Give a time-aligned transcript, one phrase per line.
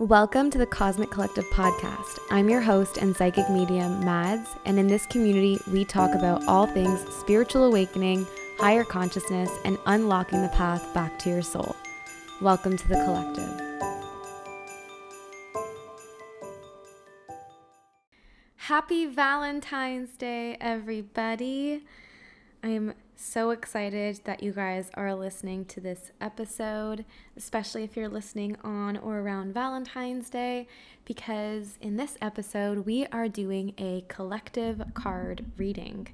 [0.00, 2.20] Welcome to the Cosmic Collective podcast.
[2.30, 6.66] I'm your host and psychic medium, Madds, and in this community, we talk about all
[6.66, 8.26] things spiritual awakening,
[8.58, 11.76] higher consciousness, and unlocking the path back to your soul.
[12.40, 13.60] Welcome to the collective.
[18.56, 21.84] Happy Valentine's Day, everybody!
[22.62, 27.04] I am so excited that you guys are listening to this episode,
[27.36, 30.66] especially if you're listening on or around Valentine's Day,
[31.04, 36.08] because in this episode, we are doing a collective card reading.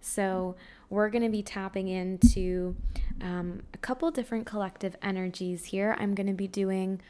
[0.00, 0.56] So,
[0.90, 2.74] we're going to be tapping into
[3.20, 5.94] um, a couple different collective energies here.
[6.00, 7.00] I'm going to be doing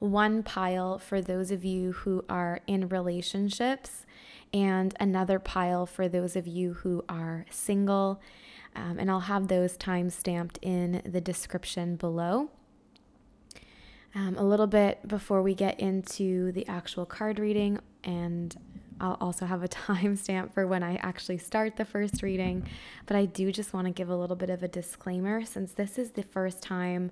[0.00, 4.04] one pile for those of you who are in relationships,
[4.52, 8.20] and another pile for those of you who are single
[8.76, 12.50] um, and I'll have those time stamped in the description below.
[14.14, 18.56] Um, a little bit before we get into the actual card reading, and
[19.00, 22.66] I'll also have a timestamp for when I actually start the first reading.
[23.06, 25.98] But I do just want to give a little bit of a disclaimer since this
[25.98, 27.10] is the first time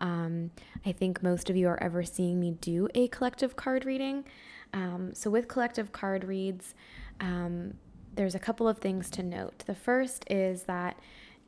[0.00, 0.50] um,
[0.84, 4.24] I think most of you are ever seeing me do a collective card reading.
[4.72, 6.74] Um, so, with collective card reads,
[7.20, 7.74] um,
[8.14, 9.64] there's a couple of things to note.
[9.66, 10.98] The first is that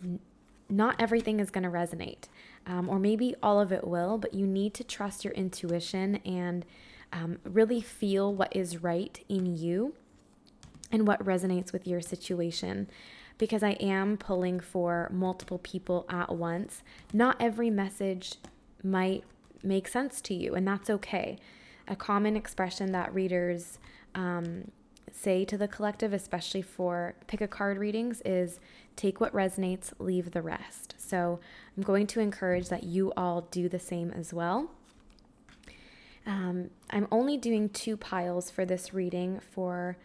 [0.02, 0.20] n-
[0.68, 2.28] not everything is going to resonate,
[2.66, 6.64] um, or maybe all of it will, but you need to trust your intuition and
[7.12, 9.94] um, really feel what is right in you
[10.90, 12.88] and what resonates with your situation.
[13.38, 16.82] Because I am pulling for multiple people at once.
[17.12, 18.34] Not every message
[18.82, 19.24] might
[19.62, 21.38] make sense to you, and that's okay.
[21.88, 23.78] A common expression that readers
[24.14, 24.70] um,
[25.22, 28.60] say to the collective, especially for pick a card readings, is
[28.96, 30.94] take what resonates, leave the rest.
[30.98, 31.40] So
[31.76, 34.70] I'm going to encourage that you all do the same as well.
[36.26, 39.96] Um, I'm only doing two piles for this reading for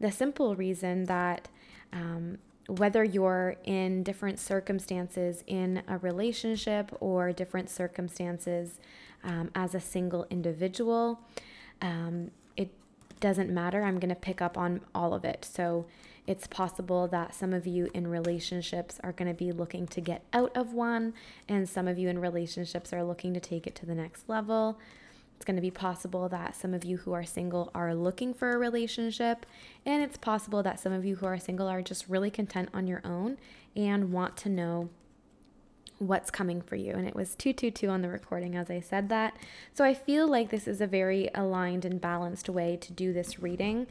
[0.00, 1.48] the simple reason that
[1.92, 8.80] um, whether you're in different circumstances in a relationship or different circumstances
[9.22, 11.20] um, as a single individual,
[11.80, 12.30] um,
[13.24, 13.82] doesn't matter.
[13.82, 15.48] I'm going to pick up on all of it.
[15.50, 15.86] So
[16.26, 20.26] it's possible that some of you in relationships are going to be looking to get
[20.34, 21.14] out of one,
[21.48, 24.78] and some of you in relationships are looking to take it to the next level.
[25.36, 28.50] It's going to be possible that some of you who are single are looking for
[28.50, 29.46] a relationship,
[29.86, 32.86] and it's possible that some of you who are single are just really content on
[32.86, 33.38] your own
[33.74, 34.90] and want to know
[35.98, 36.92] what's coming for you.
[36.92, 39.36] And it was 222 on the recording as I said that.
[39.72, 43.38] So I feel like this is a very aligned and balanced way to do this
[43.40, 43.86] reading.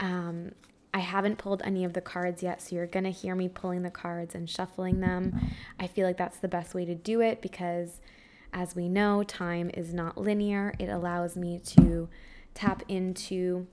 [0.00, 0.52] Um,
[0.92, 3.82] I haven't pulled any of the cards yet, so you're going to hear me pulling
[3.82, 5.50] the cards and shuffling them.
[5.78, 8.00] I feel like that's the best way to do it because,
[8.52, 10.72] as we know, time is not linear.
[10.78, 12.08] It allows me to
[12.54, 13.66] tap into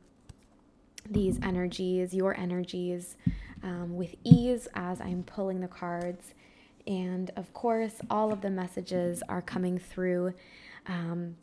[1.08, 3.18] these energies, your energies,
[3.64, 6.34] um, with ease as I'm pulling the cards.
[6.88, 10.34] And of course, all of the messages are coming through
[10.88, 11.36] um,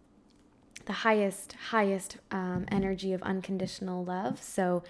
[0.86, 4.42] the highest, highest um, energy of unconditional love.
[4.42, 4.82] So,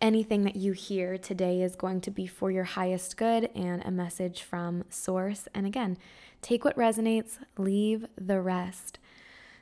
[0.00, 3.90] anything that you hear today is going to be for your highest good and a
[3.90, 5.48] message from source.
[5.54, 5.98] And again,
[6.40, 8.98] take what resonates, leave the rest.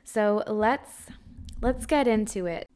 [0.03, 1.07] So, let's
[1.61, 2.69] let's get into it.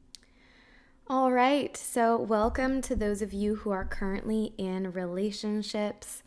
[1.07, 1.75] All right.
[1.75, 6.23] So, welcome to those of you who are currently in relationships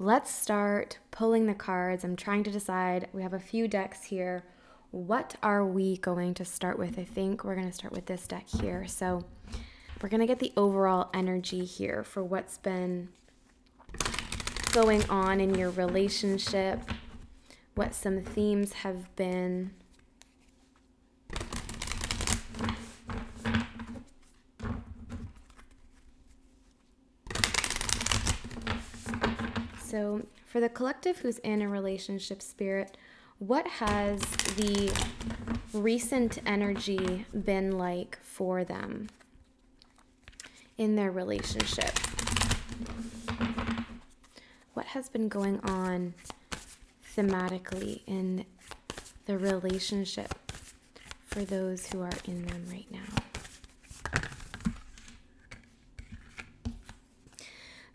[0.00, 2.04] let's start pulling the cards.
[2.04, 3.08] I'm trying to decide.
[3.12, 4.42] We have a few decks here.
[4.92, 6.98] What are we going to start with?
[6.98, 8.86] I think we're going to start with this deck here.
[8.86, 9.22] So
[10.00, 13.10] we're going to get the overall energy here for what's been
[14.72, 16.80] going on in your relationship,
[17.74, 19.72] what some themes have been.
[29.90, 32.96] So, for the collective who's in a relationship spirit,
[33.40, 34.20] what has
[34.54, 34.96] the
[35.72, 39.08] recent energy been like for them
[40.78, 41.98] in their relationship?
[44.74, 46.14] What has been going on
[47.16, 48.44] thematically in
[49.26, 50.32] the relationship
[51.26, 53.19] for those who are in them right now?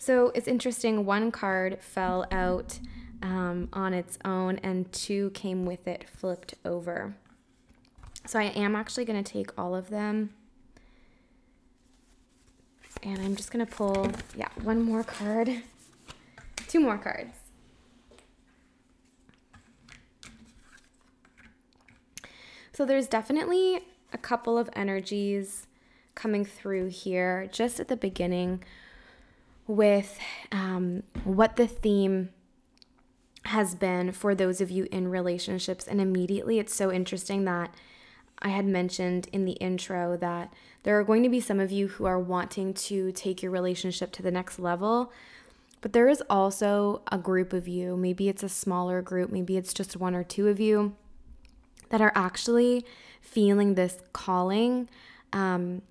[0.06, 1.04] So it's interesting.
[1.04, 2.80] One card fell out
[3.24, 7.16] um, on its own, and two came with it flipped over.
[8.28, 10.30] So I am actually going to take all of them.
[13.02, 15.64] And I'm just going to pull, yeah, one more card,
[16.68, 17.36] two more cards.
[22.74, 23.80] So there's definitely
[24.14, 25.66] a couple of energies
[26.14, 28.62] coming through here just at the beginning
[29.68, 30.20] with
[30.52, 32.30] um, what the theme
[33.46, 35.88] has been for those of you in relationships.
[35.88, 37.74] And immediately, it's so interesting that
[38.40, 40.54] I had mentioned in the intro that
[40.84, 44.12] there are going to be some of you who are wanting to take your relationship
[44.14, 45.12] to the next level.
[45.82, 49.74] But there is also a group of you, maybe it's a smaller group, maybe it's
[49.74, 50.96] just one or two of you,
[51.90, 52.86] that are actually
[53.22, 54.90] feeling this calling
[55.32, 55.84] um,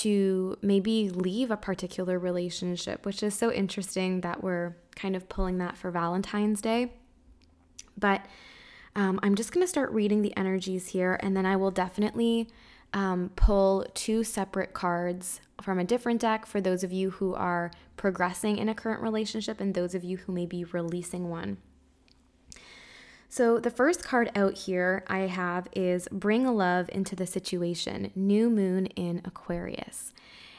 [0.00, 5.58] to maybe leave a particular relationship, which is so interesting that we're kind of pulling
[5.58, 6.92] that for Valentine's Day.
[7.96, 8.24] But
[8.96, 12.48] um, I'm just going to start reading the energies here, and then I will definitely
[12.92, 17.70] um, pull two separate cards from a different deck for those of you who are
[17.96, 21.58] progressing in a current relationship and those of you who may be releasing one.
[23.32, 28.50] So, the first card out here I have is Bring Love into the Situation, New
[28.50, 30.12] Moon in Aquarius.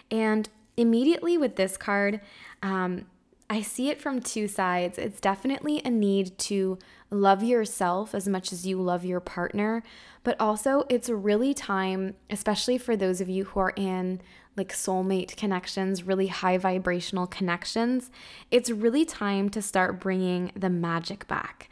[0.10, 2.20] And immediately with this card,
[2.64, 3.06] um,
[3.48, 4.98] I see it from two sides.
[4.98, 6.80] It's definitely a need to
[7.12, 9.84] love yourself as much as you love your partner,
[10.24, 14.20] but also it's really time, especially for those of you who are in
[14.58, 18.10] like soulmate connections, really high vibrational connections.
[18.50, 21.70] It's really time to start bringing the magic back.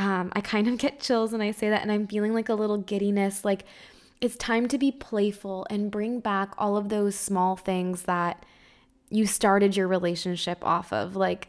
[0.00, 2.54] Um, I kind of get chills when I say that, and I'm feeling like a
[2.54, 3.44] little giddiness.
[3.44, 3.64] Like
[4.20, 8.44] it's time to be playful and bring back all of those small things that
[9.08, 11.16] you started your relationship off of.
[11.16, 11.48] Like,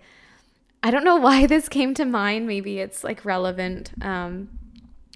[0.83, 2.47] I don't know why this came to mind.
[2.47, 4.49] Maybe it's like relevant um,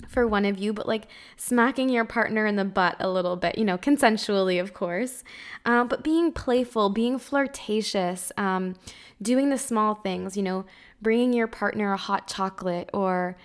[0.07, 1.07] for one of you, but like
[1.37, 5.23] smacking your partner in the butt a little bit, you know, consensually, of course,
[5.65, 8.75] uh, but being playful, being flirtatious, um,
[9.21, 10.65] doing the small things, you know,
[11.01, 13.37] bringing your partner a hot chocolate or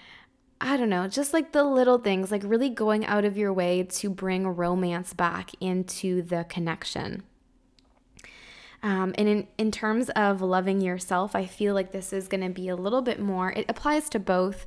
[0.61, 3.82] I don't know, just like the little things, like really going out of your way
[3.82, 7.23] to bring romance back into the connection.
[8.82, 12.50] Um, and in, in terms of loving yourself, I feel like this is going to
[12.50, 14.67] be a little bit more, it applies to both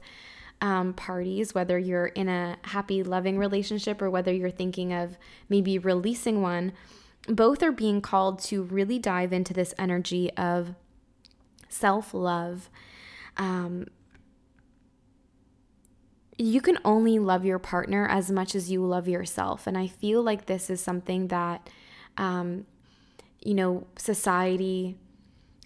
[0.62, 5.18] um, parties, whether you're in a happy, loving relationship or whether you're thinking of
[5.50, 6.74] maybe releasing one.
[7.28, 10.76] Both are being called to really dive into this energy of
[11.74, 12.70] self love.
[13.38, 13.88] Um,
[16.38, 19.68] you can only love your partner as much as you love yourself.
[19.68, 21.70] And I feel like this is something that
[22.18, 22.66] um,
[23.44, 24.96] you know, society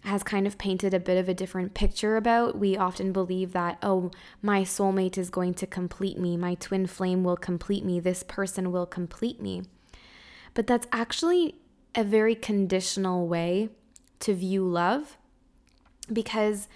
[0.03, 2.57] has kind of painted a bit of a different picture about.
[2.57, 4.11] We often believe that, oh,
[4.41, 8.71] my soulmate is going to complete me, my twin flame will complete me, this person
[8.71, 9.63] will complete me.
[10.53, 11.55] But that's actually
[11.93, 13.69] a very conditional way
[14.19, 15.17] to view love
[16.11, 16.67] because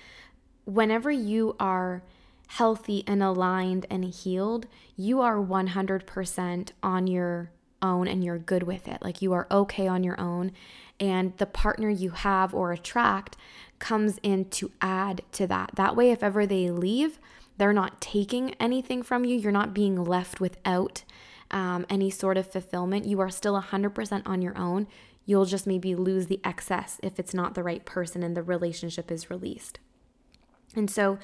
[0.66, 2.04] whenever you are
[2.48, 7.52] healthy and aligned and healed, you are 100% on your
[7.82, 9.02] own and you're good with it.
[9.02, 10.52] Like you are okay on your own
[11.00, 13.36] and the partner you have or attract
[13.80, 15.72] comes in to add to that.
[15.76, 17.20] That way, if ever they leave,
[17.58, 21.04] they're not taking anything from you, you're not being left without
[21.50, 23.06] um, any sort of fulfillment.
[23.06, 24.88] You are still 100% on your own.
[25.26, 29.12] You'll just maybe lose the excess if it's not the right person and the relationship
[29.12, 29.80] is released.
[30.76, 31.20] And so,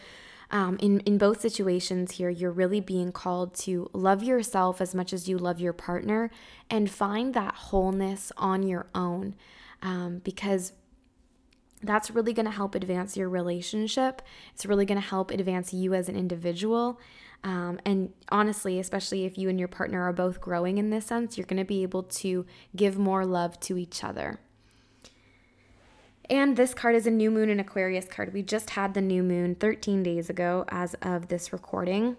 [0.50, 5.12] um, in, in both situations here, you're really being called to love yourself as much
[5.12, 6.32] as you love your partner
[6.70, 9.36] and find that wholeness on your own
[9.82, 10.72] um, because
[11.84, 14.22] that's really going to help advance your relationship.
[14.54, 17.00] It's really going to help advance you as an individual.
[17.44, 21.38] Um, and honestly, especially if you and your partner are both growing in this sense,
[21.38, 24.40] you're going to be able to give more love to each other.
[26.30, 28.34] And this card is a new moon in Aquarius card.
[28.34, 32.18] We just had the new moon 13 days ago as of this recording.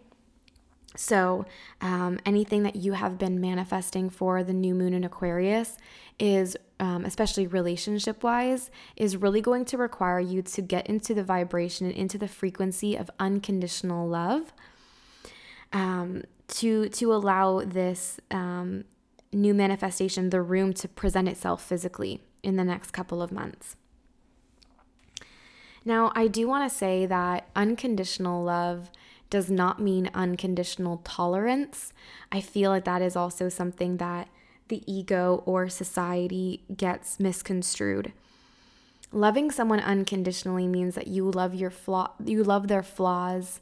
[0.97, 1.45] So,
[1.83, 5.77] um, anything that you have been manifesting for the new moon in Aquarius
[6.19, 11.23] is, um, especially relationship wise, is really going to require you to get into the
[11.23, 14.55] vibration and into the frequency of unconditional love
[15.73, 18.85] um, to, to allow this um,
[19.33, 23.77] new manifestation the room to present itself physically in the next couple of months.
[25.85, 28.91] Now, I do want to say that unconditional love
[29.31, 31.93] does not mean unconditional tolerance.
[32.33, 34.29] I feel like that is also something that
[34.69, 38.13] the ego or society gets misconstrued.
[39.13, 43.61] Loving someone unconditionally means that you love your flaw you love their flaws.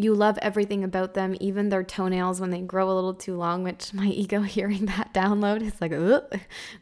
[0.00, 3.64] You love everything about them, even their toenails when they grow a little too long,
[3.64, 5.92] which my ego hearing that download is like,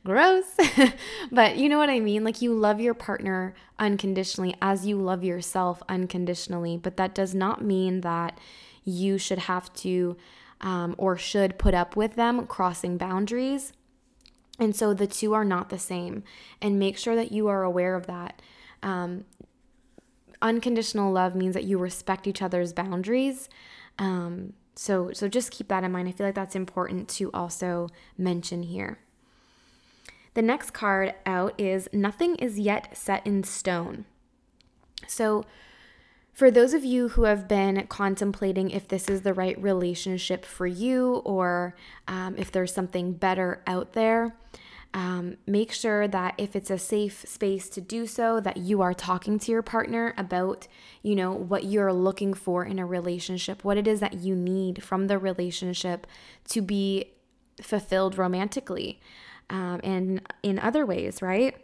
[0.04, 0.44] gross.
[1.32, 2.22] but you know what I mean?
[2.24, 6.76] Like you love your partner unconditionally as you love yourself unconditionally.
[6.76, 8.38] But that does not mean that
[8.84, 10.16] you should have to
[10.60, 13.72] um, or should put up with them crossing boundaries.
[14.58, 16.22] And so the two are not the same.
[16.60, 18.40] And make sure that you are aware of that.
[18.82, 19.24] Um,
[20.42, 23.48] unconditional love means that you respect each other's boundaries.
[23.98, 26.08] Um, so, so just keep that in mind.
[26.08, 27.88] I feel like that's important to also
[28.18, 28.98] mention here.
[30.34, 34.04] The next card out is Nothing is Yet Set in Stone.
[35.06, 35.44] So,
[36.34, 40.66] for those of you who have been contemplating if this is the right relationship for
[40.66, 41.74] you or
[42.06, 44.36] um, if there's something better out there,
[44.96, 48.94] um, make sure that if it's a safe space to do so, that you are
[48.94, 50.66] talking to your partner about,
[51.02, 54.82] you know, what you're looking for in a relationship, what it is that you need
[54.82, 56.06] from the relationship
[56.48, 57.12] to be
[57.60, 58.98] fulfilled romantically
[59.50, 61.54] um, and in other ways, right?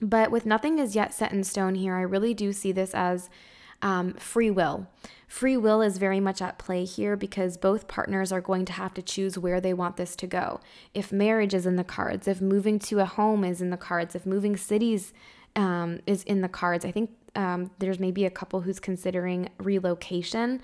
[0.00, 3.30] But with nothing is yet set in stone here, I really do see this as
[3.80, 4.88] um, free will.
[5.34, 8.94] Free will is very much at play here because both partners are going to have
[8.94, 10.60] to choose where they want this to go.
[10.94, 14.14] If marriage is in the cards, if moving to a home is in the cards,
[14.14, 15.12] if moving cities
[15.56, 20.62] um, is in the cards, I think um, there's maybe a couple who's considering relocation.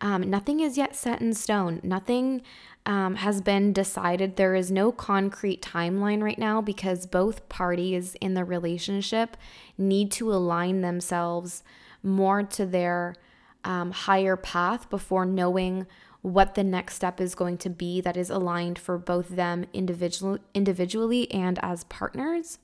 [0.00, 1.80] Um, nothing is yet set in stone.
[1.82, 2.42] Nothing
[2.86, 4.36] um, has been decided.
[4.36, 9.36] There is no concrete timeline right now because both parties in the relationship
[9.76, 11.64] need to align themselves
[12.04, 13.16] more to their
[13.64, 15.86] um, higher path before knowing
[16.22, 20.38] what the next step is going to be that is aligned for both them individual,
[20.54, 22.58] individually and as partners.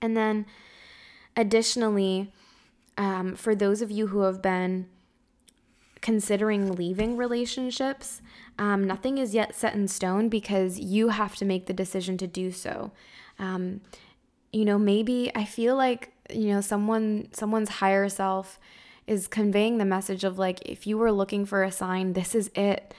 [0.00, 0.46] And then,
[1.36, 2.32] additionally,
[2.98, 4.88] um, for those of you who have been
[6.00, 8.20] considering leaving relationships,
[8.58, 12.26] um, nothing is yet set in stone because you have to make the decision to
[12.26, 12.90] do so.
[13.38, 13.80] Um,
[14.52, 18.58] you know, maybe I feel like you know someone someone's higher self
[19.06, 22.50] is conveying the message of like if you were looking for a sign, this is
[22.54, 22.94] it.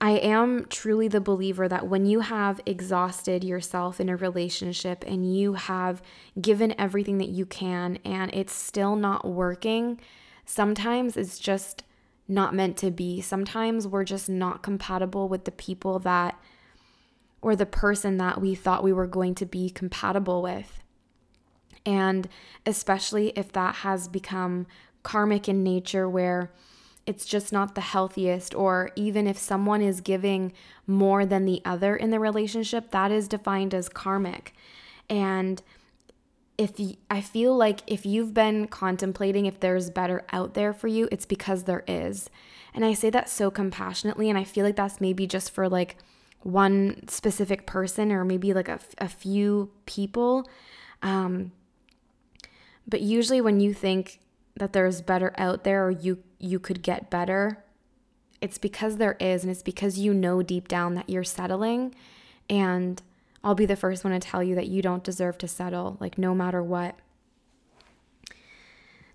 [0.00, 5.34] I am truly the believer that when you have exhausted yourself in a relationship and
[5.34, 6.02] you have
[6.40, 10.00] given everything that you can and it's still not working,
[10.44, 11.82] sometimes it's just
[12.28, 13.20] not meant to be.
[13.20, 16.38] Sometimes we're just not compatible with the people that,
[17.42, 20.80] or the person that we thought we were going to be compatible with.
[21.84, 22.28] And
[22.66, 24.66] especially if that has become
[25.02, 26.52] karmic in nature, where
[27.06, 30.52] it's just not the healthiest, or even if someone is giving
[30.86, 34.52] more than the other in the relationship, that is defined as karmic.
[35.08, 35.62] And
[36.58, 36.72] if
[37.08, 41.24] I feel like if you've been contemplating if there's better out there for you, it's
[41.24, 42.28] because there is.
[42.74, 44.28] And I say that so compassionately.
[44.28, 45.96] And I feel like that's maybe just for like
[46.42, 50.48] one specific person or maybe like a, a few people.
[51.00, 51.52] Um,
[52.86, 54.20] but usually when you think
[54.58, 57.64] that there's better out there or you you could get better,
[58.40, 61.94] it's because there is and it's because you know deep down that you're settling
[62.48, 63.02] and
[63.42, 66.18] I'll be the first one to tell you that you don't deserve to settle, like,
[66.18, 66.96] no matter what.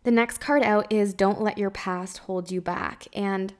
[0.03, 3.07] The next card out is Don't Let Your Past Hold You Back.
[3.13, 3.53] And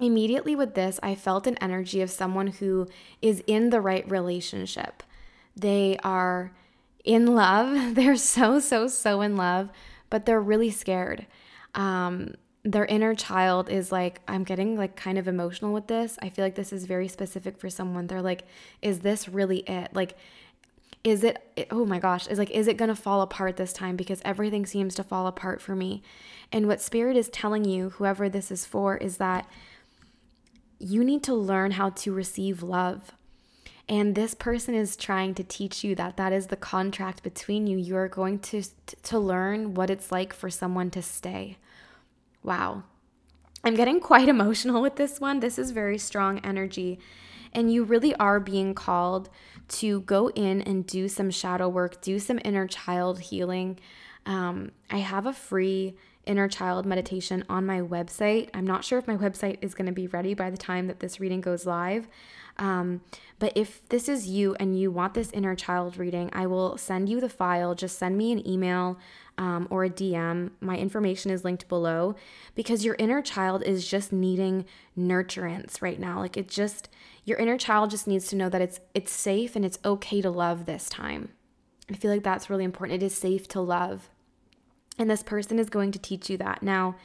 [0.00, 2.88] immediately with this, I felt an energy of someone who
[3.20, 5.02] is in the right relationship.
[5.56, 6.52] They are
[7.04, 7.94] in love.
[7.94, 9.70] They're so, so, so in love,
[10.12, 11.24] but they're really scared.
[11.74, 16.18] Um, their inner child is like i'm getting like kind of emotional with this.
[16.20, 18.06] I feel like this is very specific for someone.
[18.06, 18.44] They're like
[18.82, 19.88] is this really it?
[19.94, 20.16] Like
[21.02, 23.96] is it oh my gosh is like is it to fall apart this time?
[23.96, 26.02] Because everything seems to fall apart for me.
[26.52, 29.48] And what spirit is telling you whoever this is for is that
[30.78, 33.12] you need to learn how to receive love
[33.88, 37.76] and this person is trying to teach you that that is the contract between you
[37.76, 38.62] you are going to
[39.02, 41.56] to learn what it's like for someone to stay
[42.42, 42.82] Wow.
[43.64, 45.40] I'm getting quite emotional with this one.
[45.40, 46.98] This is very strong energy.
[47.52, 49.28] And you really are being called
[49.68, 53.78] to go in and do some shadow work, do some inner child healing.
[54.24, 58.48] Um, I have a free inner child meditation on my website.
[58.54, 61.00] I'm not sure if my website is going to be ready by the time that
[61.00, 62.08] this reading goes live.
[62.58, 63.00] Um,
[63.38, 67.08] but if this is you and you want this inner child reading, I will send
[67.08, 67.74] you the file.
[67.74, 68.98] Just send me an email
[69.38, 70.50] um, or a DM.
[70.60, 72.14] My information is linked below
[72.54, 74.64] because your inner child is just needing
[74.96, 76.20] nurturance right now.
[76.20, 76.88] Like it just
[77.24, 80.30] your inner child just needs to know that it's it's safe and it's okay to
[80.30, 81.30] love this time.
[81.90, 83.02] I feel like that's really important.
[83.02, 84.08] It is safe to love.
[84.98, 86.62] And this person is going to teach you that.
[86.62, 86.96] Now,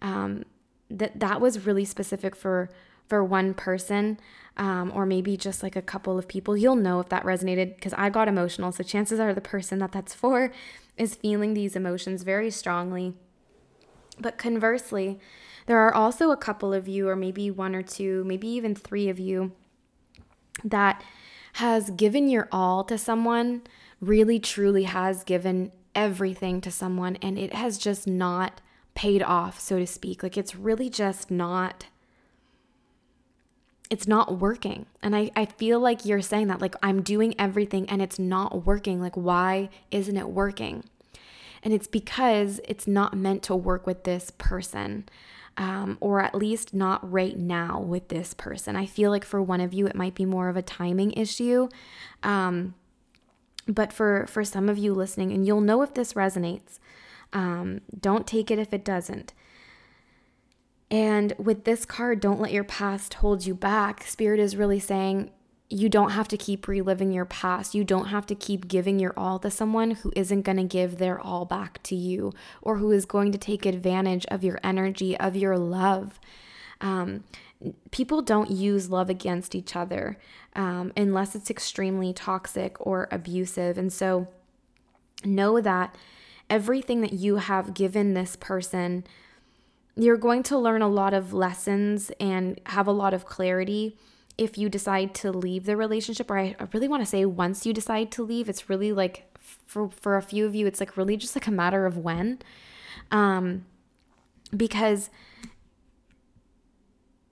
[0.00, 0.44] um,
[0.90, 2.70] that that was really specific for
[3.12, 4.18] for one person
[4.56, 7.92] um, or maybe just like a couple of people you'll know if that resonated because
[7.98, 10.50] i got emotional so chances are the person that that's for
[10.96, 13.14] is feeling these emotions very strongly.
[14.18, 15.18] But conversely,
[15.66, 19.08] there are also a couple of you, or maybe one or two, maybe even three
[19.08, 19.52] of you,
[20.64, 21.02] that
[21.54, 23.62] has given your all to someone,
[24.00, 28.60] really truly has given everything to someone, and it has just not
[28.94, 30.22] paid off, so to speak.
[30.22, 31.86] Like it's really just not
[33.92, 34.86] it's not working.
[35.02, 38.64] And I, I feel like you're saying that, like, I'm doing everything and it's not
[38.64, 39.02] working.
[39.02, 40.84] Like, why isn't it working?
[41.62, 45.04] And it's because it's not meant to work with this person,
[45.58, 48.76] um, or at least not right now with this person.
[48.76, 51.68] I feel like for one of you, it might be more of a timing issue.
[52.22, 52.74] Um,
[53.68, 56.78] but for, for some of you listening, and you'll know if this resonates,
[57.34, 59.34] um, don't take it if it doesn't.
[60.92, 64.04] And with this card, don't let your past hold you back.
[64.04, 65.30] Spirit is really saying
[65.70, 67.74] you don't have to keep reliving your past.
[67.74, 70.98] You don't have to keep giving your all to someone who isn't going to give
[70.98, 72.30] their all back to you
[72.60, 76.20] or who is going to take advantage of your energy, of your love.
[76.82, 77.24] Um,
[77.90, 80.18] people don't use love against each other
[80.54, 83.78] um, unless it's extremely toxic or abusive.
[83.78, 84.28] And so
[85.24, 85.96] know that
[86.50, 89.04] everything that you have given this person
[89.96, 93.96] you're going to learn a lot of lessons and have a lot of clarity
[94.38, 97.72] if you decide to leave the relationship or I, really want to say once you
[97.72, 101.16] decide to leave it's really like for for a few of you it's like really
[101.16, 102.38] just like a matter of when.
[103.10, 103.66] Um
[104.56, 105.10] because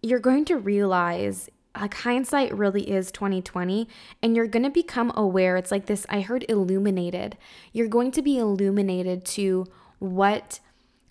[0.02, 1.49] you're going to realize
[1.79, 3.87] like hindsight really is 2020
[4.23, 7.38] and you're going to become aware it's like this I heard illuminated.
[7.73, 9.67] You're going to be illuminated to
[9.99, 10.61] what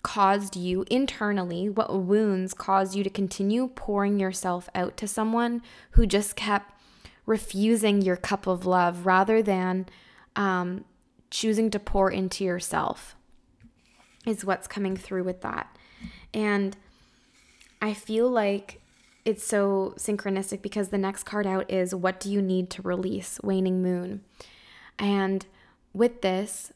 [0.02, 6.06] caused you internally, what wounds caused you to continue pouring yourself out to someone who
[6.06, 6.72] just kept
[7.26, 9.86] refusing your cup of love rather than
[10.36, 10.84] um,
[11.30, 13.14] choosing to pour into yourself,
[14.26, 15.76] is what's coming through with that.
[16.32, 16.76] And
[17.82, 18.80] I feel like
[19.24, 23.38] it's so synchronistic because the next card out is What Do You Need to Release?
[23.42, 24.22] Waning Moon.
[24.98, 25.46] And
[25.92, 26.72] with this,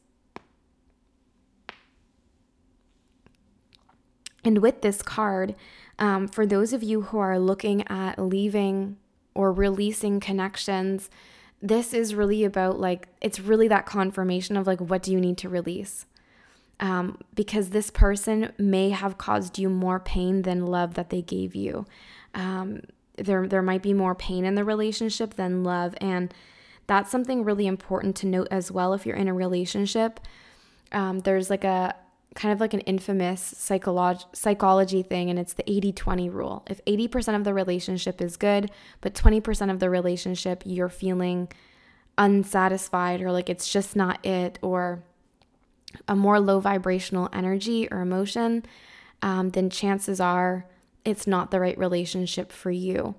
[4.45, 5.55] And with this card,
[5.99, 8.97] um, for those of you who are looking at leaving
[9.35, 11.09] or releasing connections,
[11.63, 15.39] this is really about like, it's really that confirmation of like, what do you need
[15.39, 16.07] to release?
[16.81, 21.55] Um, because this person may have caused you more pain than love that they gave
[21.55, 21.87] you.
[22.35, 22.83] Um,
[23.17, 25.95] there, there might be more pain in the relationship than love.
[26.01, 26.35] And
[26.87, 30.21] that's something really important to note as well if you're in a relationship.
[30.93, 31.95] Um, there's like a,
[32.35, 36.64] kind of like an infamous psycholog- psychology thing, and it's the 80 20 rule.
[36.68, 38.70] If 80% of the relationship is good,
[39.01, 41.49] but 20% of the relationship you're feeling
[42.18, 45.03] unsatisfied or like it's just not it, or
[46.09, 48.64] a more low vibrational energy or emotion,
[49.23, 50.66] um, then chances are
[51.05, 53.14] it's not the right relationship for you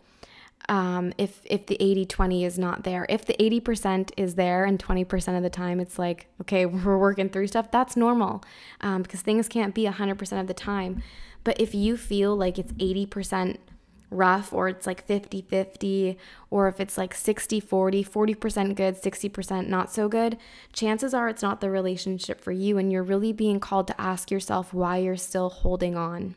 [0.70, 3.06] um, if if the 80 20 is not there.
[3.10, 7.30] If the 80% is there and 20% of the time it's like okay we're working
[7.30, 8.44] through stuff that's normal
[8.82, 11.02] um, because things can't be 100% of the time.
[11.44, 13.58] But if you feel like it's 80%
[14.10, 16.18] rough or it's like 50 50
[16.50, 20.38] or if it's like 60 40 40% good 60% not so good
[20.72, 24.30] chances are it's not the relationship for you and you're really being called to ask
[24.30, 26.36] yourself why you're still holding on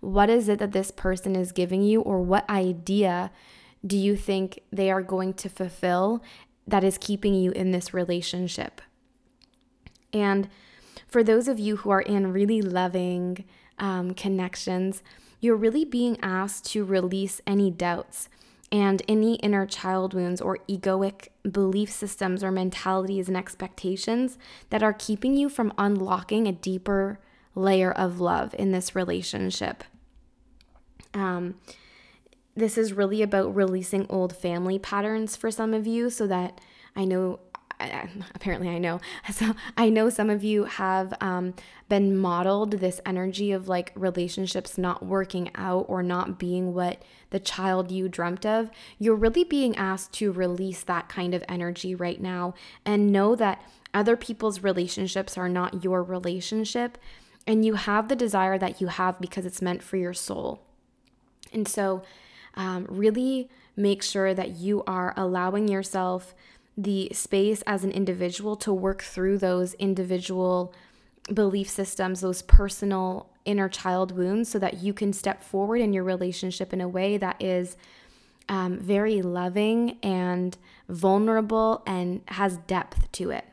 [0.00, 3.30] what is it that this person is giving you, or what idea
[3.86, 6.22] do you think they are going to fulfill
[6.66, 8.80] that is keeping you in this relationship?
[10.12, 10.48] And
[11.06, 13.44] for those of you who are in really loving
[13.78, 15.02] um, connections,
[15.40, 18.28] you're really being asked to release any doubts
[18.70, 24.36] and any inner child wounds or egoic belief systems or mentalities and expectations
[24.70, 27.18] that are keeping you from unlocking a deeper
[27.54, 29.84] layer of love in this relationship.
[31.14, 31.56] Um,
[32.54, 36.60] this is really about releasing old family patterns for some of you so that
[36.96, 37.40] I know
[38.34, 39.00] apparently I know.
[39.32, 41.54] So I know some of you have um,
[41.88, 47.38] been modeled this energy of like relationships not working out or not being what the
[47.38, 48.70] child you dreamt of.
[48.98, 53.62] You're really being asked to release that kind of energy right now and know that
[53.94, 56.98] other people's relationships are not your relationship
[57.48, 60.60] and you have the desire that you have because it's meant for your soul.
[61.50, 62.02] And so,
[62.54, 66.34] um, really make sure that you are allowing yourself
[66.76, 70.74] the space as an individual to work through those individual
[71.32, 76.04] belief systems, those personal inner child wounds, so that you can step forward in your
[76.04, 77.76] relationship in a way that is
[78.48, 80.58] um, very loving and
[80.88, 83.47] vulnerable and has depth to it.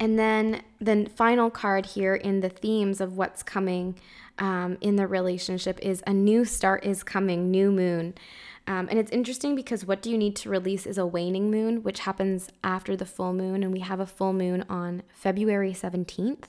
[0.00, 3.96] And then the final card here in the themes of what's coming
[4.38, 8.14] um, in the relationship is a new start is coming, new moon.
[8.66, 11.82] Um, and it's interesting because what do you need to release is a waning moon,
[11.82, 13.62] which happens after the full moon.
[13.62, 16.44] And we have a full moon on February 17th.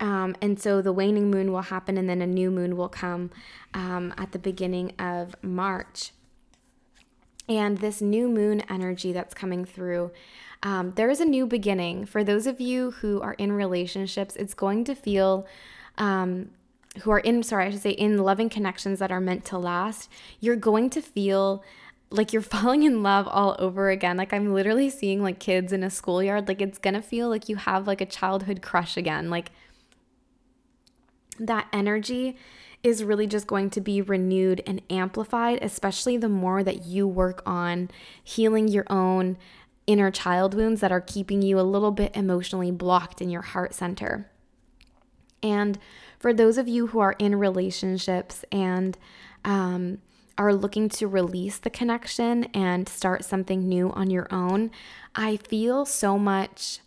[0.00, 3.30] Um, and so the waning moon will happen, and then a new moon will come
[3.74, 6.12] um, at the beginning of March.
[7.48, 10.12] And this new moon energy that's coming through,
[10.62, 12.06] um, there is a new beginning.
[12.06, 15.46] For those of you who are in relationships, it's going to feel
[15.98, 16.50] um,
[17.02, 20.10] who are in, sorry, I should say, in loving connections that are meant to last,
[20.40, 21.62] you're going to feel
[22.10, 24.16] like you're falling in love all over again.
[24.16, 26.48] Like I'm literally seeing like kids in a schoolyard.
[26.48, 29.30] Like it's gonna feel like you have like a childhood crush again.
[29.30, 29.50] Like
[31.38, 32.36] that energy
[32.82, 37.42] is really just going to be renewed and amplified, especially the more that you work
[37.44, 37.90] on
[38.22, 39.36] healing your own
[39.88, 43.74] inner child wounds that are keeping you a little bit emotionally blocked in your heart
[43.74, 44.30] center.
[45.42, 45.78] And
[46.18, 48.98] for those of you who are in relationships and
[49.44, 49.98] um,
[50.36, 54.70] are looking to release the connection and start something new on your own,
[55.14, 56.80] I feel so much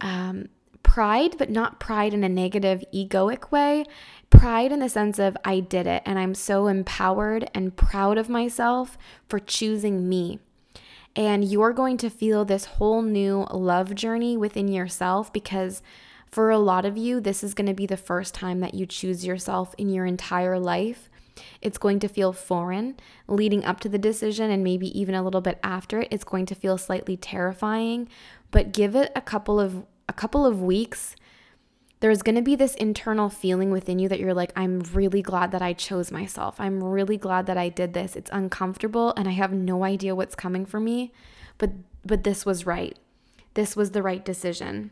[0.00, 0.48] um,
[0.84, 3.84] pride, but not pride in a negative, egoic way.
[4.30, 8.28] Pride in the sense of I did it and I'm so empowered and proud of
[8.28, 8.96] myself
[9.28, 10.38] for choosing me.
[11.16, 15.82] And you're going to feel this whole new love journey within yourself because
[16.30, 18.86] for a lot of you, this is going to be the first time that you
[18.86, 21.10] choose yourself in your entire life.
[21.60, 22.96] It's going to feel foreign
[23.26, 26.08] leading up to the decision and maybe even a little bit after it.
[26.10, 28.08] It's going to feel slightly terrifying,
[28.50, 31.14] but give it a couple of a couple of weeks.
[32.00, 35.52] There's going to be this internal feeling within you that you're like, I'm really glad
[35.52, 36.58] that I chose myself.
[36.58, 38.16] I'm really glad that I did this.
[38.16, 41.12] It's uncomfortable and I have no idea what's coming for me,
[41.58, 41.70] but
[42.04, 42.98] but this was right.
[43.52, 44.90] This was the right decision.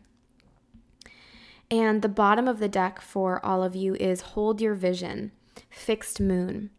[1.70, 5.32] And the bottom of the deck for all of you is hold your vision,
[5.70, 6.70] fixed moon.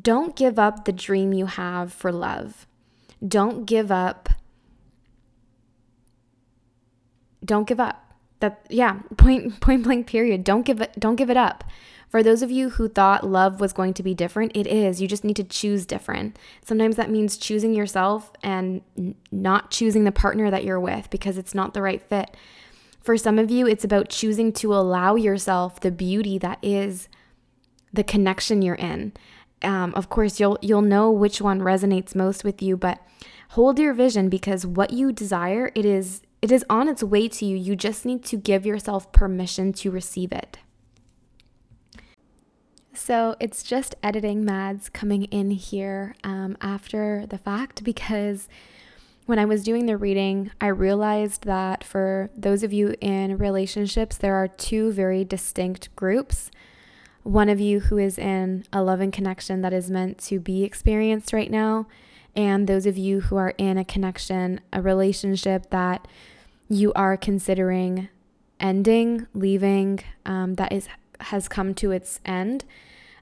[0.00, 2.66] Don't give up the dream you have for love.
[3.26, 4.28] Don't give up.
[7.44, 8.01] Don't give up.
[8.42, 10.44] That yeah, point point blank period.
[10.44, 11.64] Don't give it don't give it up.
[12.10, 15.00] For those of you who thought love was going to be different, it is.
[15.00, 16.38] You just need to choose different.
[16.62, 18.82] Sometimes that means choosing yourself and
[19.30, 22.36] not choosing the partner that you're with because it's not the right fit.
[23.00, 27.08] For some of you, it's about choosing to allow yourself the beauty that is
[27.94, 29.14] the connection you're in.
[29.62, 33.00] Um, of course, you'll you'll know which one resonates most with you, but
[33.50, 37.46] hold your vision because what you desire, it is it is on its way to
[37.46, 37.56] you.
[37.56, 40.58] You just need to give yourself permission to receive it.
[42.92, 48.48] So it's just editing Madds coming in here um, after the fact because
[49.24, 54.16] when I was doing the reading, I realized that for those of you in relationships,
[54.16, 56.50] there are two very distinct groups.
[57.22, 61.32] One of you who is in a loving connection that is meant to be experienced
[61.32, 61.86] right now,
[62.34, 66.08] and those of you who are in a connection, a relationship that
[66.72, 68.08] you are considering
[68.58, 70.88] ending, leaving, um, that is
[71.20, 72.64] has come to its end.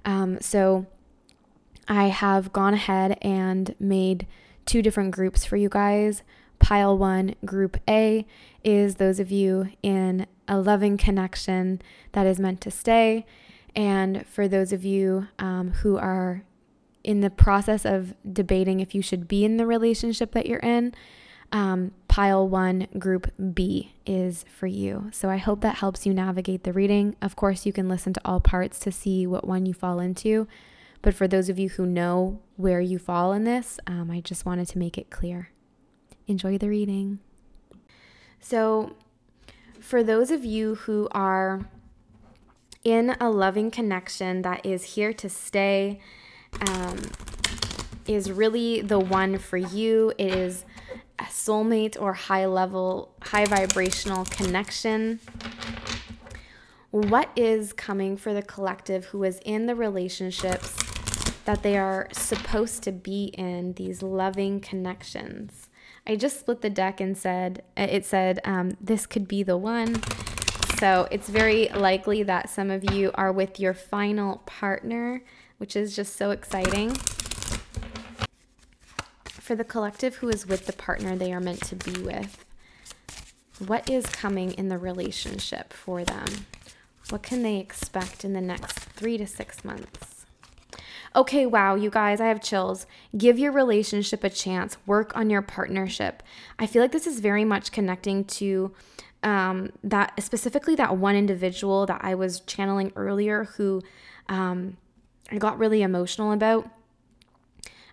[0.04, 0.86] Um, so
[1.88, 4.26] I have gone ahead and made
[4.64, 6.22] two different groups for you guys.
[6.58, 8.26] Pile one, group A,
[8.62, 11.82] is those of you in a loving connection
[12.12, 13.26] that is meant to stay.
[13.74, 16.44] And for those of you um, who are
[17.02, 20.94] in the process of debating if you should be in the relationship that you're in,
[21.52, 25.10] um, pile one, group B is for you.
[25.12, 27.14] So I hope that helps you navigate the reading.
[27.22, 30.48] Of course, you can listen to all parts to see what one you fall into.
[31.02, 34.44] But for those of you who know where you fall in this, um, I just
[34.44, 35.50] wanted to make it clear.
[36.26, 37.20] Enjoy the reading.
[38.40, 38.96] So,
[39.78, 41.68] for those of you who are
[42.82, 46.00] in a loving connection that is here to stay,
[46.66, 46.98] um,
[48.08, 50.12] is really the one for you.
[50.18, 50.64] It is
[51.20, 55.20] a soulmate or high level, high vibrational connection
[56.90, 60.76] what is coming for the collective who is in the relationships
[61.44, 65.68] that they are supposed to be in, these loving connections.
[66.06, 70.02] I just split the deck and said, it said, um, this could be the one.
[70.78, 75.22] So it's very likely that some of you are with your final partner,
[75.58, 76.96] which is just so exciting.
[79.50, 82.44] For the collective who is with the partner they are meant to be with,
[83.58, 86.46] what is coming in the relationship for them?
[87.08, 90.24] What can they expect in the next three to six months?
[91.16, 92.86] Okay, wow, you guys, I have chills.
[93.18, 94.76] Give your relationship a chance.
[94.86, 96.22] Work on your partnership.
[96.60, 98.72] I feel like this is very much connecting to
[99.24, 103.82] um, that specifically that one individual that I was channeling earlier who
[104.28, 104.76] um,
[105.28, 106.70] I got really emotional about.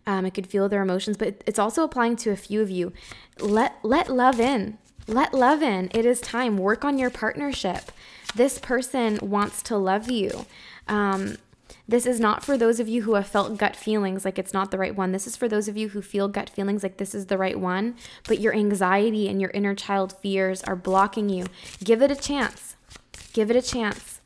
[0.08, 2.94] Um, I could feel their emotions, but it's also applying to a few of you.
[3.40, 4.80] Let let love in.
[5.06, 5.92] Let love in.
[5.94, 6.58] It is time.
[6.58, 7.92] Work on your partnership.
[8.34, 10.46] This person wants to love you.
[10.88, 11.38] Um,
[11.88, 14.72] this is not for those of you who have felt gut feelings like it's not
[14.72, 15.12] the right one.
[15.14, 17.58] This is for those of you who feel gut feelings like this is the right
[17.58, 17.96] one,
[18.28, 21.46] but your anxiety and your inner child fears are blocking you.
[21.84, 22.76] Give it a chance.
[23.32, 24.20] Give it a chance.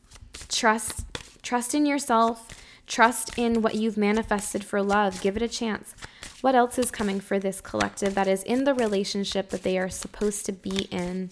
[0.49, 1.05] Trust
[1.43, 2.47] trust in yourself.
[2.91, 5.21] Trust in what you've manifested for love.
[5.21, 5.95] Give it a chance.
[6.41, 9.87] What else is coming for this collective that is in the relationship that they are
[9.87, 11.29] supposed to be in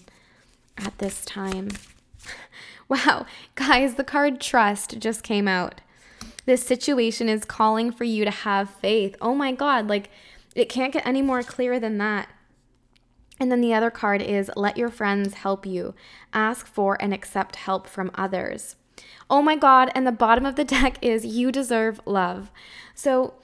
[0.78, 1.68] at this time?
[2.88, 5.80] Wow, guys, the card trust just came out.
[6.44, 9.14] This situation is calling for you to have faith.
[9.20, 10.10] Oh my God, like
[10.56, 12.28] it can't get any more clear than that.
[13.38, 15.94] And then the other card is let your friends help you.
[16.32, 18.74] Ask for and accept help from others.
[19.28, 19.90] Oh my God.
[19.94, 22.50] And the bottom of the deck is you deserve love.
[22.94, 23.34] So,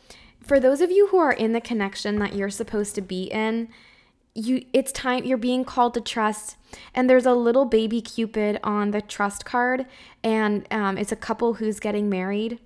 [0.42, 3.68] for those of you who are in the connection that you're supposed to be in,
[4.36, 6.56] you it's time you're being called to trust
[6.94, 9.86] and there's a little baby cupid on the trust card
[10.22, 12.60] and um, it's a couple who's getting married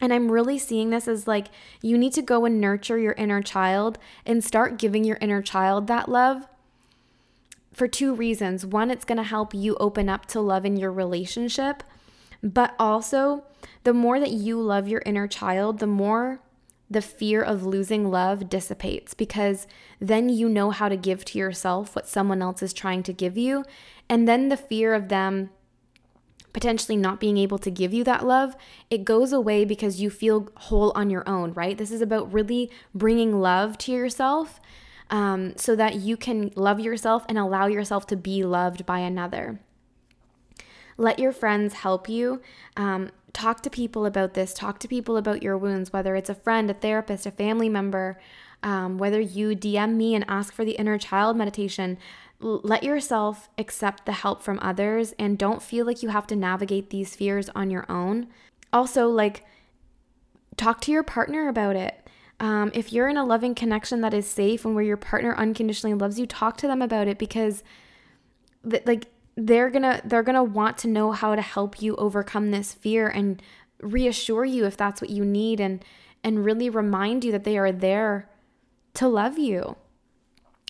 [0.00, 1.48] and I'm really seeing this as like
[1.82, 5.86] you need to go and nurture your inner child and start giving your inner child
[5.88, 6.48] that love
[7.80, 8.66] for two reasons.
[8.66, 11.82] One, it's going to help you open up to love in your relationship,
[12.42, 13.44] but also
[13.84, 16.42] the more that you love your inner child, the more
[16.90, 19.66] the fear of losing love dissipates because
[19.98, 23.38] then you know how to give to yourself what someone else is trying to give
[23.38, 23.64] you.
[24.10, 25.48] And then the fear of them
[26.52, 28.56] potentially not being able to give you that love,
[28.90, 31.78] it goes away because you feel whole on your own, right?
[31.78, 34.60] This is about really bringing love to yourself
[35.10, 39.60] um, so that you can love yourself and allow yourself to be loved by another.
[40.96, 42.40] Let your friends help you.
[42.76, 44.52] Um, talk to people about this.
[44.52, 48.18] Talk to people about your wounds, whether it's a friend, a therapist, a family member,
[48.62, 51.98] um, whether you DM me and ask for the inner child meditation
[52.40, 56.90] let yourself accept the help from others and don't feel like you have to navigate
[56.90, 58.28] these fears on your own.
[58.72, 59.44] Also, like,
[60.56, 62.08] talk to your partner about it.
[62.40, 65.94] Um, if you're in a loving connection that is safe and where your partner unconditionally
[65.94, 67.62] loves you, talk to them about it because,
[68.68, 72.72] th- like, they're gonna they're gonna want to know how to help you overcome this
[72.72, 73.40] fear and
[73.80, 75.84] reassure you if that's what you need and
[76.22, 78.28] and really remind you that they are there
[78.94, 79.76] to love you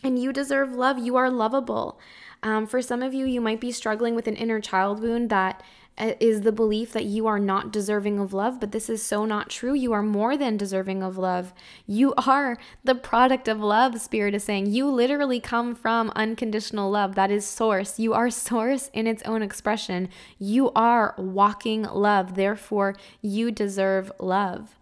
[0.02, 0.98] and you deserve love.
[0.98, 1.98] You are lovable.
[2.42, 5.62] Um, for some of you, you might be struggling with an inner child wound that
[6.00, 9.26] Uh, is the belief that you are not deserving of love, but this is so
[9.26, 9.74] not true.
[9.74, 11.52] You are more than deserving of love.
[11.86, 14.64] You are the product of love, Spirit is saying.
[14.66, 17.16] You literally come from unconditional love.
[17.16, 17.98] That is source.
[17.98, 20.08] You are source in its own expression.
[20.38, 22.34] You are walking love.
[22.34, 24.76] Therefore, you deserve love.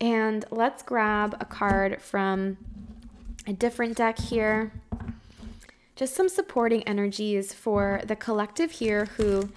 [0.00, 2.56] And let's grab a card from
[3.46, 4.72] a different deck here.
[5.94, 9.50] Just some supporting energies for the collective here who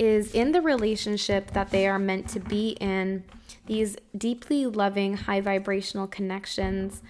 [0.00, 3.22] is in the relationship that they are meant to be in,
[3.66, 7.02] these deeply loving, high vibrational connections.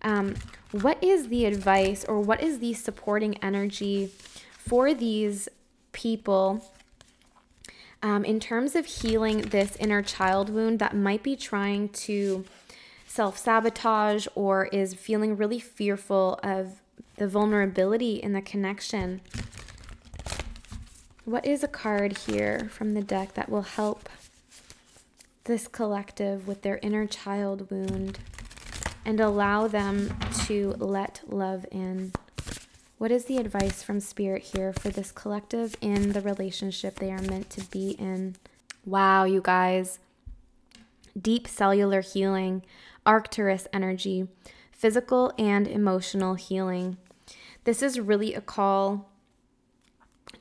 [0.00, 0.34] Um,
[0.72, 4.10] what is the advice or what is the supporting energy
[4.50, 5.48] for these
[5.92, 6.64] people
[8.02, 12.44] um, in terms of healing this inner child wound that might be trying to
[13.06, 16.80] self sabotage or is feeling really fearful of
[17.16, 19.20] the vulnerability in the connection.
[21.28, 24.08] What is a card here from the deck that will help
[25.44, 28.18] this collective with their inner child wound
[29.04, 32.12] and allow them to let love in?
[32.96, 37.20] What is the advice from Spirit here for this collective in the relationship they are
[37.20, 38.36] meant to be in?
[38.86, 39.98] Wow, you guys.
[41.20, 42.62] Deep cellular healing
[43.04, 44.28] Arcturus energy,
[44.72, 46.96] physical and emotional healing.
[47.64, 49.10] This is really a call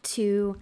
[0.03, 0.55] to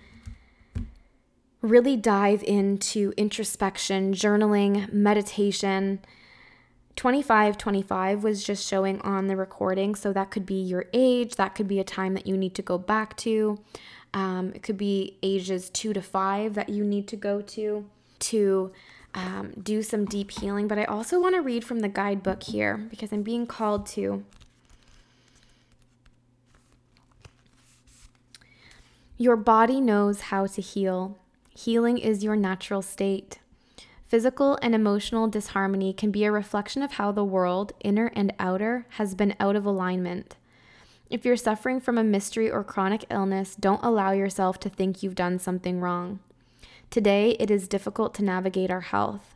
[1.65, 5.99] really dive into introspection, journaling, meditation.
[6.95, 9.95] 2525 was just showing on the recording.
[9.95, 12.62] So that could be your age, that could be a time that you need to
[12.62, 13.60] go back to.
[14.13, 17.86] Um, it could be ages two to five that you need to go to
[18.19, 18.71] to
[19.13, 20.67] um, do some deep healing.
[20.67, 24.23] But I also want to read from the guidebook here because I'm being called to.
[29.17, 31.17] Your body knows how to heal.
[31.58, 33.39] Healing is your natural state.
[34.10, 38.86] Physical and emotional disharmony can be a reflection of how the world, inner and outer,
[38.89, 40.36] has been out of alignment.
[41.10, 45.15] If you're suffering from a mystery or chronic illness, don't allow yourself to think you've
[45.15, 46.20] done something wrong.
[46.89, 49.34] Today, it is difficult to navigate our health.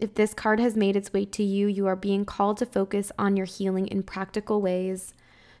[0.00, 3.12] If this card has made its way to you, you are being called to focus
[3.16, 5.14] on your healing in practical ways,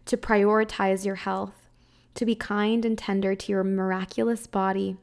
[0.06, 1.68] to prioritize your health,
[2.16, 4.96] to be kind and tender to your miraculous body,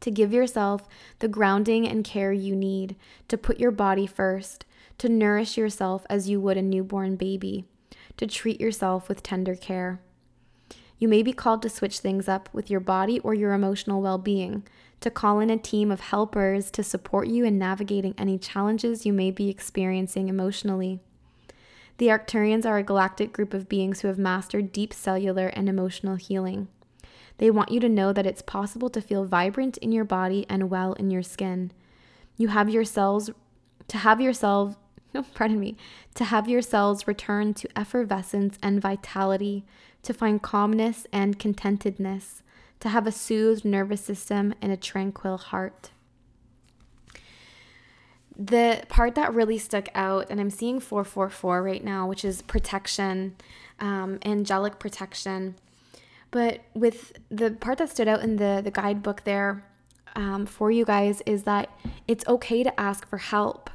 [0.00, 2.96] to give yourself the grounding and care you need,
[3.28, 4.64] to put your body first,
[4.98, 7.64] to nourish yourself as you would a newborn baby,
[8.16, 10.00] to treat yourself with tender care.
[10.98, 14.18] You may be called to switch things up with your body or your emotional well
[14.18, 14.64] being,
[15.00, 19.12] to call in a team of helpers to support you in navigating any challenges you
[19.12, 21.00] may be experiencing emotionally.
[21.96, 26.16] The Arcturians are a galactic group of beings who have mastered deep cellular and emotional
[26.16, 26.68] healing.
[27.40, 30.68] They want you to know that it's possible to feel vibrant in your body and
[30.68, 31.72] well in your skin.
[32.36, 33.30] You have your cells
[33.88, 34.76] to have yourself
[35.14, 35.74] no, pardon me,
[36.16, 39.64] to have your cells return to effervescence and vitality,
[40.02, 42.42] to find calmness and contentedness,
[42.78, 45.92] to have a soothed nervous system and a tranquil heart.
[48.36, 53.34] The part that really stuck out, and I'm seeing 444 right now, which is protection,
[53.80, 55.56] um, angelic protection.
[56.30, 59.64] But with the part that stood out in the, the guidebook there
[60.14, 61.70] um, for you guys is that
[62.06, 63.70] it's okay to ask for help.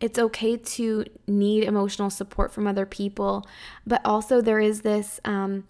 [0.00, 3.46] It's okay to need emotional support from other people,
[3.86, 5.64] but also there is this um,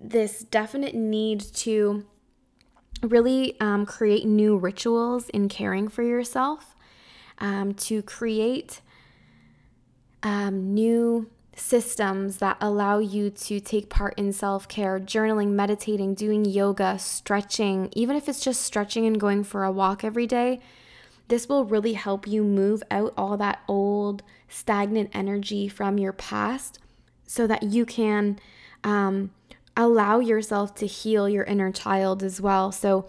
[0.00, 2.04] this definite need to
[3.02, 6.76] really um, create new rituals in caring for yourself,
[7.38, 8.80] um, to create
[10.22, 16.44] um, new systems that allow you to take part in self care, journaling, meditating, doing
[16.44, 20.60] yoga, stretching, even if it's just stretching and going for a walk every day.
[21.28, 26.78] This will really help you move out all that old, stagnant energy from your past
[27.26, 28.38] so that you can
[28.82, 29.30] um,
[29.76, 32.72] allow yourself to heal your inner child as well.
[32.72, 33.06] So,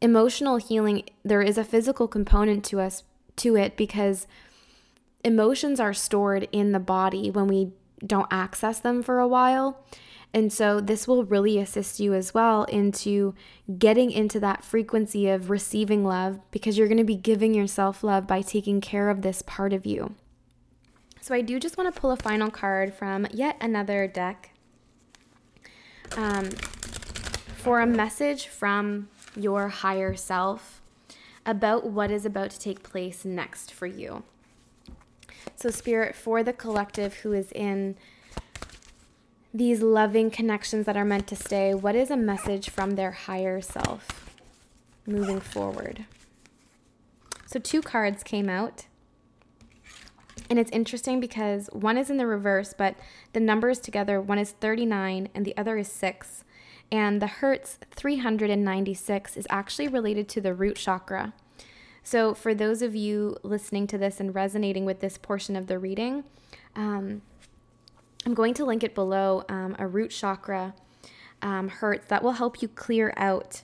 [0.00, 3.04] emotional healing, there is a physical component to us
[3.36, 4.26] to it because
[5.24, 7.72] emotions are stored in the body when we
[8.04, 9.84] don't access them for a while.
[10.34, 13.34] And so this will really assist you as well into
[13.78, 18.26] getting into that frequency of receiving love because you're going to be giving yourself love
[18.26, 20.14] by taking care of this part of you.
[21.20, 24.50] So I do just want to pull a final card from yet another deck
[26.16, 30.80] um, for a message from your higher self
[31.44, 34.24] about what is about to take place next for you.
[35.56, 37.96] So, Spirit, for the collective who is in
[39.54, 43.60] these loving connections that are meant to stay, what is a message from their higher
[43.60, 44.34] self
[45.06, 46.06] moving forward?
[47.46, 48.86] So, two cards came out.
[50.48, 52.96] And it's interesting because one is in the reverse, but
[53.32, 56.44] the numbers together, one is 39 and the other is 6.
[56.90, 61.32] And the Hertz 396 is actually related to the root chakra.
[62.04, 65.78] So, for those of you listening to this and resonating with this portion of the
[65.78, 66.24] reading,
[66.74, 67.22] um,
[68.26, 70.74] I'm going to link it below um, a root chakra
[71.42, 73.62] um, Hertz that will help you clear out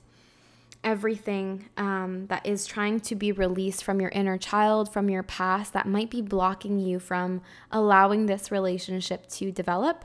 [0.85, 5.73] everything um, that is trying to be released from your inner child, from your past,
[5.73, 10.05] that might be blocking you from allowing this relationship to develop.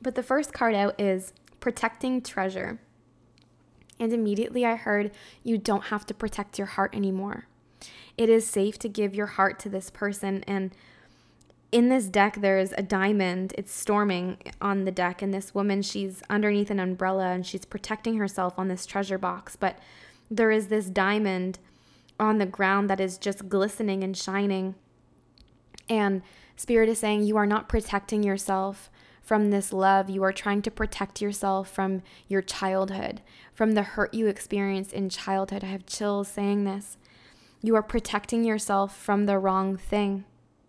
[0.00, 2.78] But the first card out is protecting treasure.
[3.98, 5.10] And immediately I heard,
[5.42, 7.46] you don't have to protect your heart anymore.
[8.16, 10.44] It is safe to give your heart to this person.
[10.46, 10.74] And
[11.72, 13.54] in this deck, there's a diamond.
[13.58, 15.22] It's storming on the deck.
[15.22, 19.56] And this woman, she's underneath an umbrella and she's protecting herself on this treasure box.
[19.56, 19.78] But
[20.30, 21.58] there is this diamond
[22.18, 24.74] on the ground that is just glistening and shining.
[25.88, 26.22] And
[26.56, 28.90] Spirit is saying, You are not protecting yourself
[29.26, 30.08] from this love.
[30.08, 33.20] You are trying to protect yourself from your childhood,
[33.52, 35.64] from the hurt you experienced in childhood.
[35.64, 36.96] I have chills saying this.
[37.60, 40.24] You are protecting yourself from the wrong thing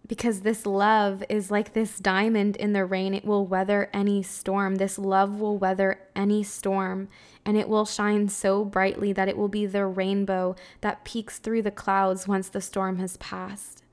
[0.08, 3.14] because this love is like this diamond in the rain.
[3.14, 4.76] It will weather any storm.
[4.76, 7.10] This love will weather any storm,
[7.46, 11.62] and it will shine so brightly that it will be the rainbow that peeks through
[11.62, 13.84] the clouds once the storm has passed.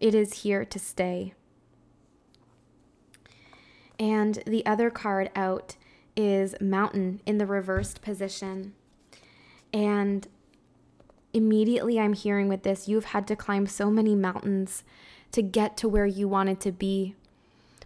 [0.00, 1.34] It is here to stay.
[4.02, 5.76] And the other card out
[6.16, 8.74] is Mountain in the reversed position.
[9.72, 10.26] And
[11.32, 14.82] immediately I'm hearing with this, you've had to climb so many mountains
[15.30, 17.14] to get to where you wanted to be.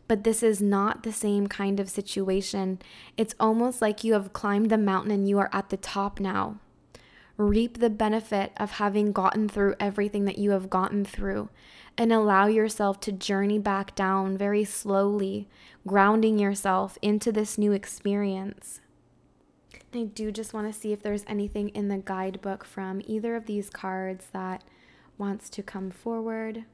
[0.08, 2.78] But this is not the same kind of situation.
[3.18, 6.56] It's almost like you have climbed the mountain and you are at the top now.
[7.36, 11.50] reap the benefit of having gotten through everything that you have gotten through
[11.98, 15.48] and allow yourself to journey back down very slowly,
[15.86, 18.80] grounding yourself into this new experience.
[19.94, 23.46] I do just want to see if there's anything in the guidebook from either of
[23.46, 24.62] these cards that
[25.16, 26.64] wants to come forward.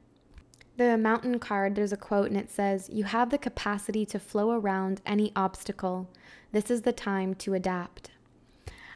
[0.76, 4.50] The mountain card, there's a quote and it says, You have the capacity to flow
[4.50, 6.08] around any obstacle.
[6.50, 8.10] This is the time to adapt.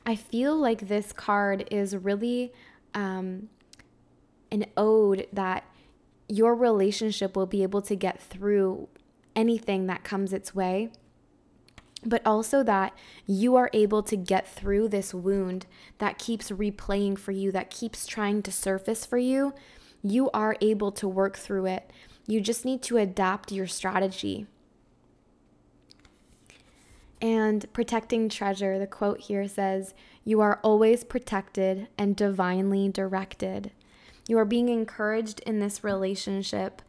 [0.04, 2.52] I feel like this card is really
[2.94, 3.48] um,
[4.50, 5.64] an ode that
[6.28, 8.88] your relationship will be able to get through
[9.34, 10.90] anything that comes its way,
[12.04, 12.96] but also that
[13.26, 15.66] you are able to get through this wound
[15.98, 19.54] that keeps replaying for you, that keeps trying to surface for you.
[20.02, 21.90] You are able to work through it.
[22.26, 24.46] You just need to adapt your strategy.
[27.20, 33.72] And protecting treasure, the quote here says, You are always protected and divinely directed.
[34.28, 36.82] You are being encouraged in this relationship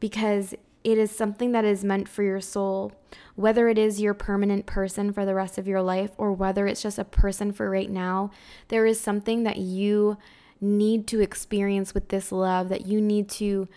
[0.00, 2.92] because it is something that is meant for your soul,
[3.34, 6.82] whether it is your permanent person for the rest of your life or whether it's
[6.82, 8.30] just a person for right now.
[8.68, 10.16] There is something that you
[10.60, 13.68] need to experience with this love that you need to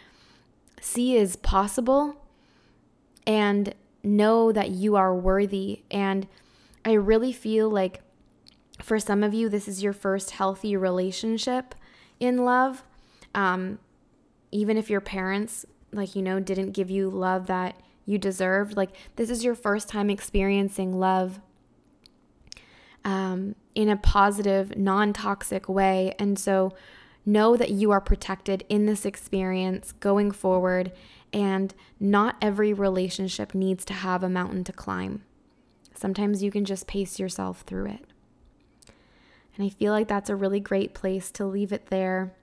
[0.80, 2.16] see is possible
[3.28, 5.82] and know that you are worthy.
[5.92, 6.28] And
[6.86, 8.02] I really feel like
[8.82, 11.76] for some of you, this is your first healthy relationship
[12.20, 12.84] in love
[13.36, 13.80] um,
[14.52, 18.92] even if your parents, like, you know, didn't give you love that you deserved, like,
[19.16, 21.40] this is your first time experiencing love
[23.04, 26.14] um, in a positive, non toxic way.
[26.20, 26.74] And so,
[27.26, 30.92] know that you are protected in this experience going forward.
[31.34, 35.24] And not every relationship needs to have a mountain to climb.
[35.94, 38.06] Sometimes you can just pace yourself through it.
[39.56, 42.34] And I feel like that's a really great place to leave it there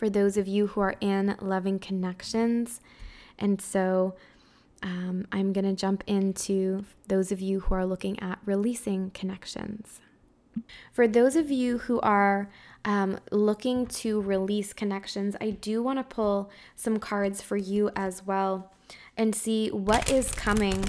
[0.00, 2.80] for those of you who are in loving connections.
[3.38, 4.14] And so
[4.82, 10.00] um, I'm going to jump into those of you who are looking at releasing connections.
[10.90, 12.48] For those of you who are
[12.86, 18.24] um, looking to release connections, I do want to pull some cards for you as
[18.24, 18.72] well
[19.18, 20.82] and see what is coming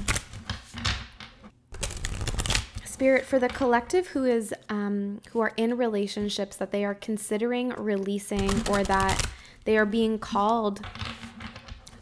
[3.01, 7.69] Spirit, for the collective who is um, who are in relationships that they are considering
[7.69, 9.19] releasing or that
[9.65, 10.85] they are being called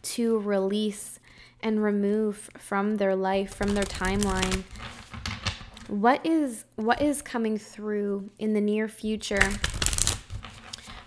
[0.02, 1.22] to release
[1.62, 4.64] and remove from their life, from their timeline.
[5.88, 9.52] What is what is coming through in the near future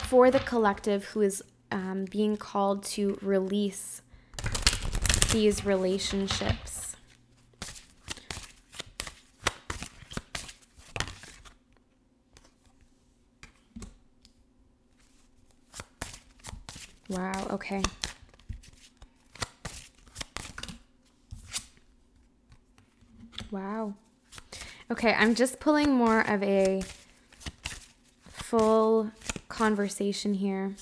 [0.09, 4.01] for the collective who is um, being called to release
[5.33, 6.92] these relationships?
[17.13, 17.83] Wow, okay.
[23.51, 23.93] Wow.
[24.91, 26.83] Okay, I'm just pulling more of a
[28.25, 29.11] full
[29.51, 30.75] conversation here.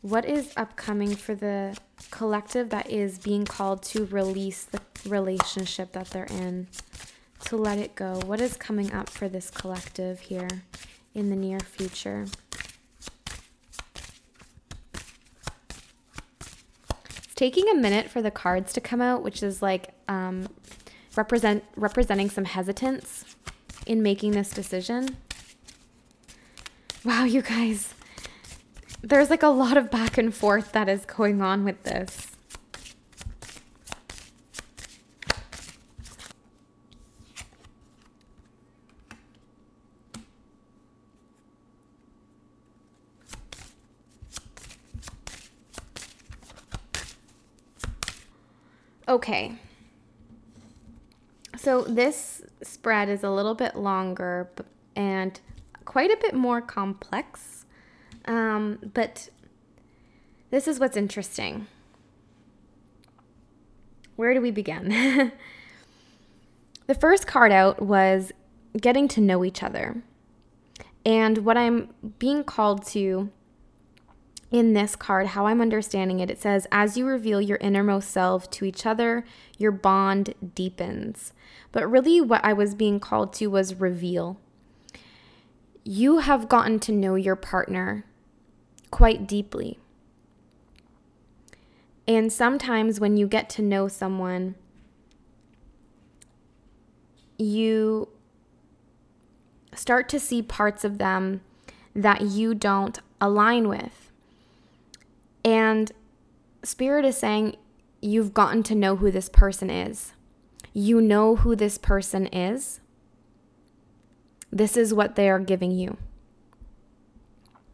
[0.00, 1.76] What is upcoming for the
[2.10, 6.68] collective that is being called to release the relationship that they're in,
[7.44, 8.18] to let it go?
[8.24, 10.48] What is coming up for this collective here
[11.14, 12.24] in the near future?
[17.36, 20.48] Taking a minute for the cards to come out, which is like um,
[21.14, 23.36] represent representing some hesitance
[23.86, 25.16] in making this decision.
[27.04, 27.94] Wow, you guys.
[29.02, 32.25] There's like a lot of back and forth that is going on with this.
[49.26, 49.56] Okay.
[51.56, 54.48] So this spread is a little bit longer
[54.94, 55.40] and
[55.84, 57.64] quite a bit more complex.
[58.26, 59.30] Um, but
[60.50, 61.66] this is what's interesting.
[64.14, 65.32] Where do we begin?
[66.86, 68.30] the first card out was
[68.80, 70.04] getting to know each other.
[71.04, 73.32] And what I'm being called to
[74.56, 78.48] in this card, how I'm understanding it, it says, as you reveal your innermost self
[78.52, 79.24] to each other,
[79.58, 81.32] your bond deepens.
[81.72, 84.40] But really, what I was being called to was reveal.
[85.84, 88.04] You have gotten to know your partner
[88.90, 89.78] quite deeply.
[92.08, 94.54] And sometimes when you get to know someone,
[97.36, 98.08] you
[99.74, 101.42] start to see parts of them
[101.94, 104.05] that you don't align with.
[105.46, 105.92] And
[106.64, 107.54] Spirit is saying
[108.02, 110.12] you've gotten to know who this person is.
[110.74, 112.80] You know who this person is.
[114.50, 115.98] This is what they are giving you.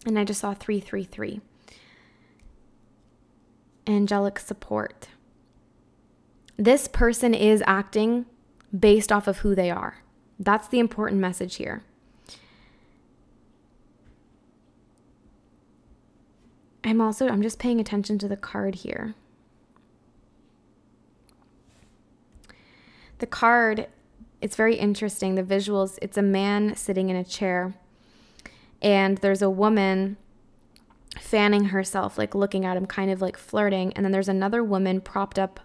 [0.05, 1.41] And I just saw 333.
[3.87, 5.09] Angelic support.
[6.59, 8.27] This person is acting
[8.79, 10.03] based off of who they are.
[10.39, 11.85] That's the important message here.
[16.85, 19.15] I'm also I'm just paying attention to the card here.
[23.19, 23.89] The card
[24.41, 25.37] it's very interesting.
[25.37, 27.75] The visuals, it's a man sitting in a chair
[28.83, 30.17] and there's a woman
[31.21, 35.01] fanning herself like looking at him kind of like flirting and then there's another woman
[35.01, 35.61] propped up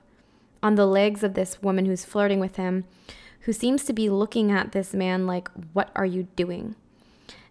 [0.61, 2.83] on the legs of this woman who's flirting with him
[3.41, 6.75] who seems to be looking at this man like what are you doing?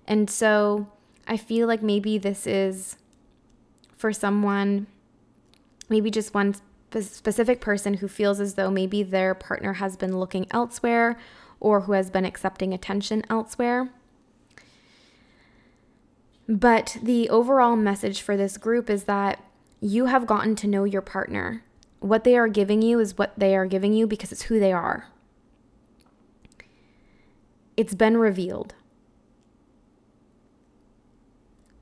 [0.07, 0.89] And so
[1.27, 2.97] I feel like maybe this is
[4.07, 4.87] for someone,
[5.89, 6.55] maybe just one
[6.93, 11.19] specific person who feels as though maybe their partner has been looking elsewhere
[11.59, 13.91] or who has been accepting attention elsewhere.
[16.49, 19.43] But the overall message for this group is that
[19.81, 21.65] you have gotten to know your partner.
[21.99, 24.73] What they are giving you is what they are giving you because it's who they
[24.73, 25.09] are.
[27.77, 28.77] It's been revealed.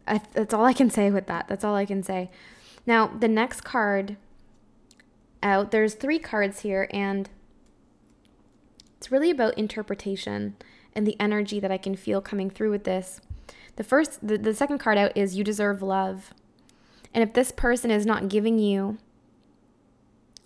[0.06, 1.48] I, that's all I can say with that.
[1.48, 2.30] That's all I can say.
[2.86, 4.16] Now, the next card
[5.42, 7.28] out, there's three cards here, and
[8.96, 10.56] it's really about interpretation
[10.94, 13.20] and the energy that I can feel coming through with this.
[13.76, 16.32] The first, the, the second card out is you deserve love.
[17.12, 18.98] And if this person is not giving you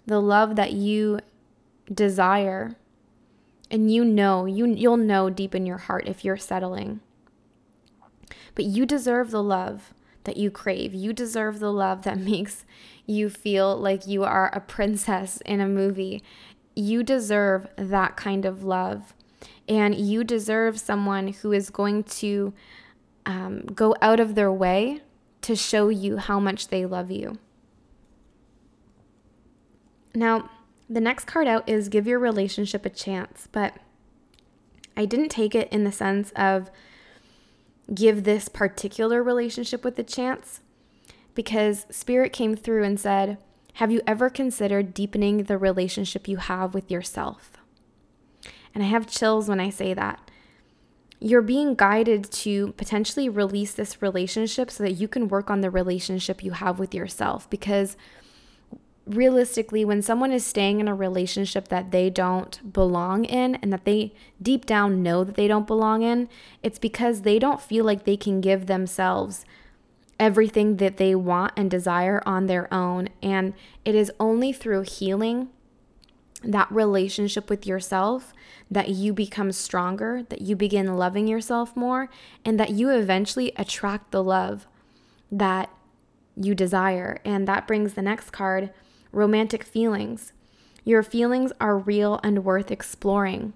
[0.07, 1.21] the love that you
[1.93, 2.77] desire,
[3.71, 7.01] and you know, you you'll know deep in your heart if you're settling
[8.59, 9.95] but you deserve the love
[10.25, 10.93] that you crave.
[10.93, 12.65] You deserve the love that makes
[13.07, 16.25] you feel like you are a princess in a movie.
[16.75, 19.15] You deserve that kind of love.
[19.69, 22.53] And you deserve someone who is going to
[23.25, 25.03] um, go out of their way
[25.43, 27.39] to show you how much they love you.
[30.17, 30.51] Now,
[30.91, 33.75] the next card out is give your relationship a chance, but
[34.97, 36.73] I didn't take it in the sense of
[37.95, 40.61] give this particular relationship with a chance
[41.35, 43.39] because Spirit came through and said,
[43.75, 47.53] Have you ever considered deepening the relationship you have with yourself?
[48.75, 50.31] And I have chills when I say that.
[51.21, 55.71] You're being guided to potentially release this relationship so that you can work on the
[55.71, 57.97] relationship you have with yourself because
[59.09, 63.85] realistically, when someone is staying in a relationship that they don't belong in and that
[63.85, 66.29] they deep down know that they don't belong in,
[66.63, 69.45] it's because they don't feel like they can give themselves
[70.21, 73.09] everything that they want and desire on their own.
[73.23, 73.55] And
[73.85, 75.49] it is only through healing
[76.45, 78.33] that relationship with yourself
[78.71, 82.09] that you become stronger, that you begin loving yourself more,
[82.45, 84.67] and that you eventually attract the love
[85.33, 85.71] that
[86.37, 87.21] you desire.
[87.25, 88.71] And that brings the next card
[89.13, 90.33] romantic feelings.
[90.85, 93.53] Your feelings are real and worth exploring.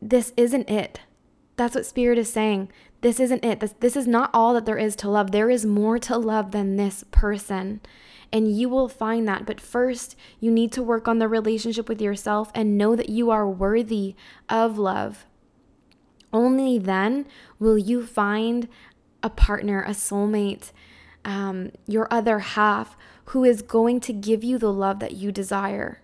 [0.00, 1.00] This isn't it.
[1.56, 2.70] That's what Spirit is saying.
[3.00, 3.60] This isn't it.
[3.60, 5.30] This, this is not all that there is to love.
[5.30, 7.80] There is more to love than this person.
[8.32, 9.46] And you will find that.
[9.46, 13.30] But first, you need to work on the relationship with yourself and know that you
[13.30, 14.14] are worthy
[14.48, 15.26] of love.
[16.32, 17.26] Only then
[17.58, 18.68] will you find
[19.22, 20.72] a partner, a soulmate,
[21.24, 22.96] um, your other half
[23.30, 26.00] who is going to give you the love that you desire.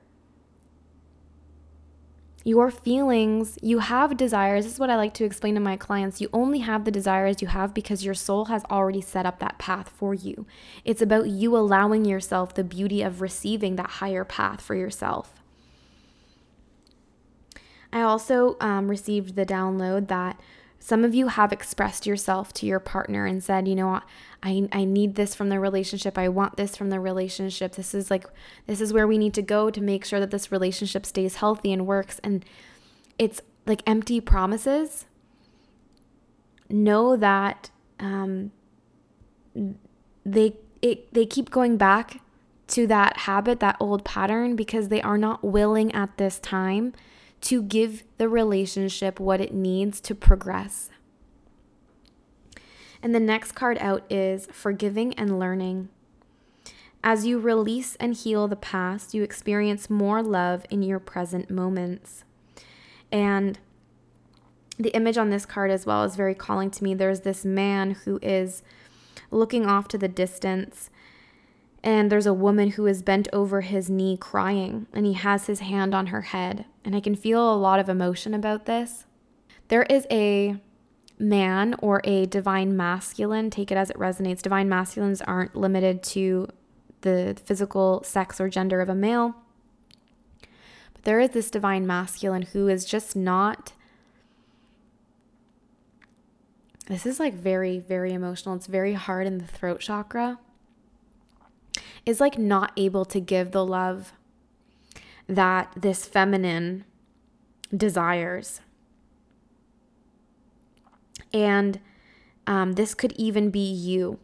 [2.46, 4.64] Your feelings, you have desires.
[4.64, 6.20] This is what I like to explain to my clients.
[6.20, 9.56] You only have the desires you have because your soul has already set up that
[9.56, 10.46] path for you.
[10.84, 15.32] It's about you allowing yourself the beauty of receiving that higher path for yourself.
[17.90, 20.38] I also um, received the download that
[20.84, 24.02] some of you have expressed yourself to your partner and said, you know,
[24.42, 26.18] I, I need this from the relationship.
[26.18, 27.76] I want this from the relationship.
[27.76, 28.26] This is like,
[28.66, 31.72] this is where we need to go to make sure that this relationship stays healthy
[31.72, 32.20] and works.
[32.22, 32.44] And
[33.18, 35.06] it's like empty promises.
[36.68, 38.52] Know that um,
[40.26, 42.20] they, it, they keep going back
[42.66, 46.92] to that habit, that old pattern, because they are not willing at this time
[47.44, 50.90] to give the relationship what it needs to progress.
[53.02, 55.90] And the next card out is forgiving and learning.
[57.02, 62.24] As you release and heal the past, you experience more love in your present moments.
[63.12, 63.58] And
[64.78, 66.94] the image on this card as well is very calling to me.
[66.94, 68.62] There's this man who is
[69.30, 70.88] looking off to the distance,
[71.84, 75.60] and there's a woman who is bent over his knee crying, and he has his
[75.60, 76.64] hand on her head.
[76.82, 79.04] And I can feel a lot of emotion about this.
[79.68, 80.56] There is a
[81.18, 84.40] man or a divine masculine, take it as it resonates.
[84.40, 86.48] Divine masculines aren't limited to
[87.02, 89.34] the physical sex or gender of a male.
[90.94, 93.74] But there is this divine masculine who is just not
[96.86, 98.54] this is like very, very emotional.
[98.54, 100.38] It's very hard in the throat chakra.
[102.06, 104.12] Is like not able to give the love
[105.26, 106.84] that this feminine
[107.74, 108.60] desires.
[111.32, 111.80] And
[112.46, 114.18] um, this could even be you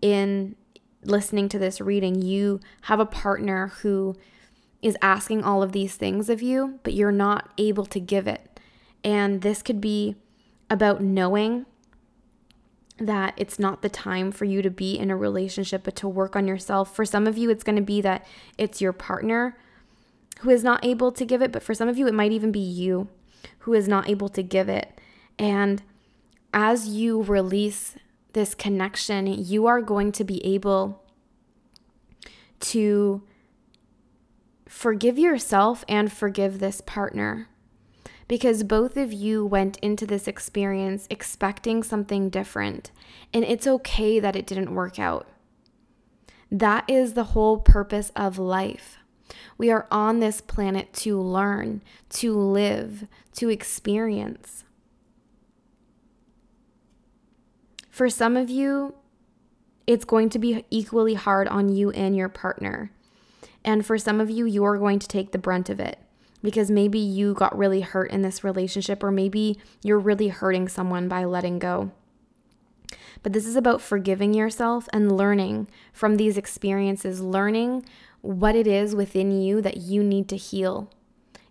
[0.00, 0.54] in
[1.02, 2.22] listening to this reading.
[2.22, 4.16] You have a partner who
[4.80, 8.60] is asking all of these things of you, but you're not able to give it.
[9.02, 10.16] And this could be
[10.70, 11.66] about knowing
[12.98, 16.36] that it's not the time for you to be in a relationship, but to work
[16.36, 16.94] on yourself.
[16.94, 18.24] For some of you, it's going to be that
[18.56, 19.56] it's your partner
[20.40, 22.52] who is not able to give it, but for some of you, it might even
[22.52, 23.08] be you
[23.60, 25.00] who is not able to give it.
[25.38, 25.82] And
[26.52, 27.96] as you release
[28.32, 31.02] this connection, you are going to be able
[32.60, 33.22] to
[34.68, 37.48] forgive yourself and forgive this partner
[38.28, 42.90] because both of you went into this experience expecting something different,
[43.32, 45.28] and it's okay that it didn't work out.
[46.50, 48.98] That is the whole purpose of life.
[49.58, 54.64] We are on this planet to learn, to live, to experience.
[57.90, 58.94] For some of you,
[59.86, 62.90] it's going to be equally hard on you and your partner.
[63.64, 65.98] And for some of you, you're going to take the brunt of it
[66.44, 71.08] because maybe you got really hurt in this relationship, or maybe you're really hurting someone
[71.08, 71.90] by letting go.
[73.22, 77.86] But this is about forgiving yourself and learning from these experiences, learning
[78.20, 80.90] what it is within you that you need to heal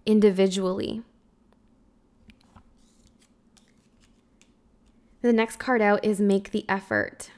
[0.06, 1.02] individually.
[5.24, 7.32] The next card out is make the effort.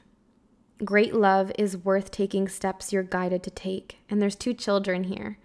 [0.83, 3.99] Great love is worth taking steps you're guided to take.
[4.09, 5.37] And there's two children here.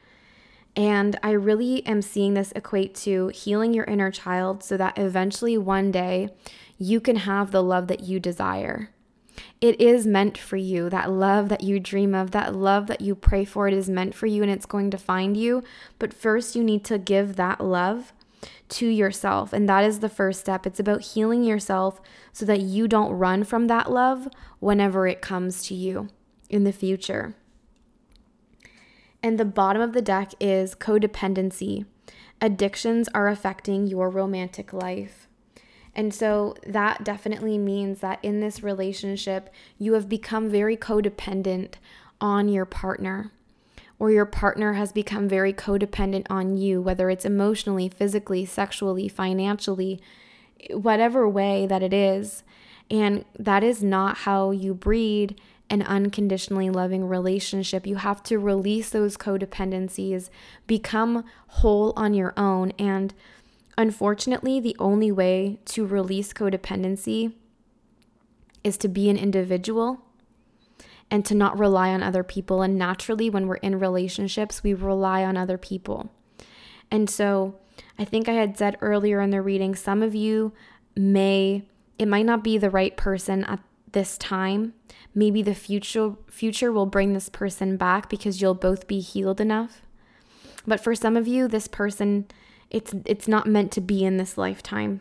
[0.81, 5.59] And I really am seeing this equate to healing your inner child so that eventually
[5.59, 6.31] one day
[6.79, 8.89] you can have the love that you desire.
[9.61, 10.89] It is meant for you.
[10.89, 14.15] That love that you dream of, that love that you pray for, it is meant
[14.15, 15.63] for you and it's going to find you.
[15.99, 18.15] But first, you need to give that love
[18.71, 19.53] to yourself.
[19.53, 20.67] And that is the first step.
[20.67, 22.01] It's about healing yourself
[22.33, 24.29] so that you don't run from that love
[24.61, 26.09] whenever it comes to you
[26.49, 27.35] in the future.
[29.23, 31.85] And the bottom of the deck is codependency.
[32.41, 35.29] Addictions are affecting your romantic life.
[35.95, 41.75] And so that definitely means that in this relationship, you have become very codependent
[42.21, 43.33] on your partner,
[43.99, 50.01] or your partner has become very codependent on you, whether it's emotionally, physically, sexually, financially,
[50.71, 52.43] whatever way that it is.
[52.91, 55.41] And that is not how you breed
[55.71, 57.87] an unconditionally loving relationship.
[57.87, 60.29] You have to release those codependencies,
[60.67, 62.73] become whole on your own.
[62.79, 63.15] And
[63.79, 67.33] unfortunately, the only way to release codependency
[68.65, 70.03] is to be an individual
[71.11, 72.63] and to not rely on other people.
[72.63, 76.11] And naturally, when we're in relationships, we rely on other people.
[76.91, 77.55] And so,
[77.99, 80.53] I think I had said earlier in the reading, some of you
[80.97, 81.63] may,
[81.99, 83.61] it might not be the right person at
[83.93, 84.75] this time.
[85.15, 89.83] Maybe the future future will bring this person back because you'll both be healed enough.
[90.67, 92.27] But for some of you, this person
[92.71, 95.01] it's it's not meant to be in this lifetime.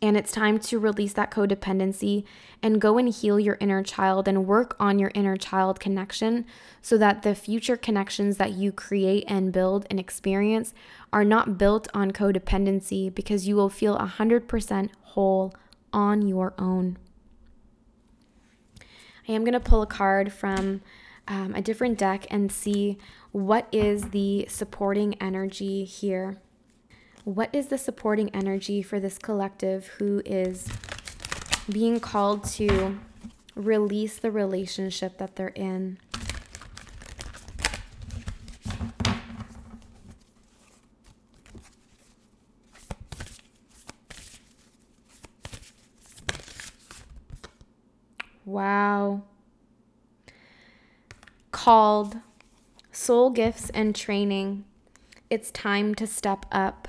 [0.00, 2.22] And it's time to release that codependency
[2.62, 6.46] and go and heal your inner child and work on your inner child connection
[6.80, 10.72] so that the future connections that you create and build and experience
[11.12, 15.52] are not built on codependency because you will feel 100% whole
[15.92, 16.96] on your own.
[19.28, 20.80] I am going to pull a card from
[21.26, 22.96] um, a different deck and see
[23.32, 26.38] what is the supporting energy here.
[27.24, 30.66] What is the supporting energy for this collective who is
[31.70, 32.98] being called to
[33.54, 35.98] release the relationship that they're in?
[48.78, 49.22] Wow.
[51.50, 52.18] Called
[52.92, 54.66] Soul Gifts and Training.
[55.28, 56.86] It's time to step up.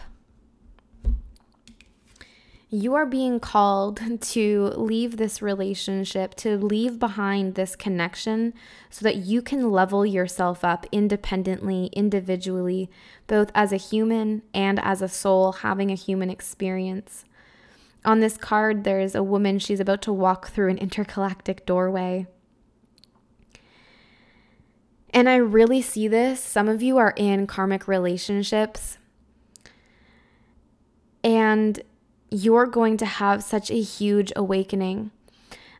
[2.72, 8.54] you are being called to leave this relationship, to leave behind this connection
[8.92, 12.88] so that you can level yourself up independently, individually,
[13.26, 17.26] both as a human and as a soul having a human experience.
[18.06, 22.28] On this card, there's a woman, she's about to walk through an intergalactic doorway.
[25.14, 26.39] And I really see this.
[26.41, 28.97] Some of you are in karmic relationships.
[31.24, 31.82] And
[32.32, 35.12] you're going to have such a huge awakening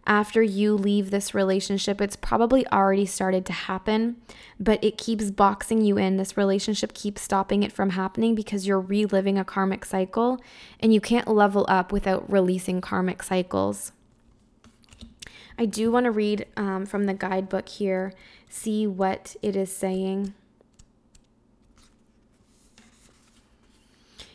[0.10, 2.02] after you leave this relationship.
[2.02, 4.18] It's probably already started to happen,
[4.60, 6.18] but it keeps boxing you in.
[6.18, 10.42] This relationship keeps stopping it from happening because you're reliving a karmic cycle
[10.80, 13.92] and you can't level up without releasing karmic cycles.
[15.60, 18.14] I do want to read um, from the guidebook here,
[18.50, 20.34] see what it is saying.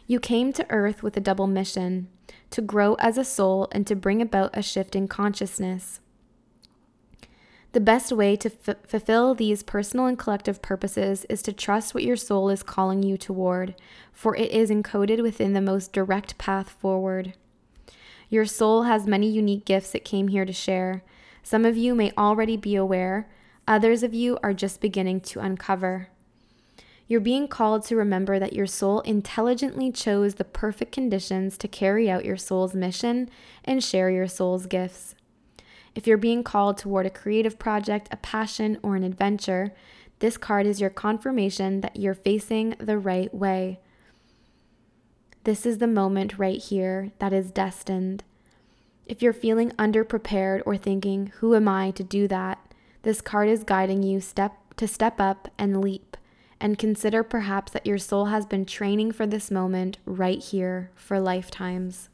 [0.06, 2.08] You came to Earth with a double mission
[2.54, 5.98] to grow as a soul and to bring about a shift in consciousness.
[7.72, 12.04] The best way to f- fulfill these personal and collective purposes is to trust what
[12.04, 13.74] your soul is calling you toward,
[14.12, 17.34] for it is encoded within the most direct path forward.
[18.28, 21.02] Your soul has many unique gifts it came here to share.
[21.42, 23.28] Some of you may already be aware,
[23.66, 26.06] others of you are just beginning to uncover.
[27.06, 32.10] You're being called to remember that your soul intelligently chose the perfect conditions to carry
[32.10, 33.28] out your soul's mission
[33.64, 35.14] and share your soul's gifts.
[35.94, 39.72] If you're being called toward a creative project, a passion, or an adventure,
[40.20, 43.80] this card is your confirmation that you're facing the right way.
[45.44, 48.24] This is the moment right here that is destined.
[49.06, 52.58] If you're feeling underprepared or thinking, Who am I to do that?
[53.02, 56.16] this card is guiding you step to step up and leap
[56.64, 61.20] and consider perhaps that your soul has been training for this moment right here for
[61.20, 62.08] lifetimes.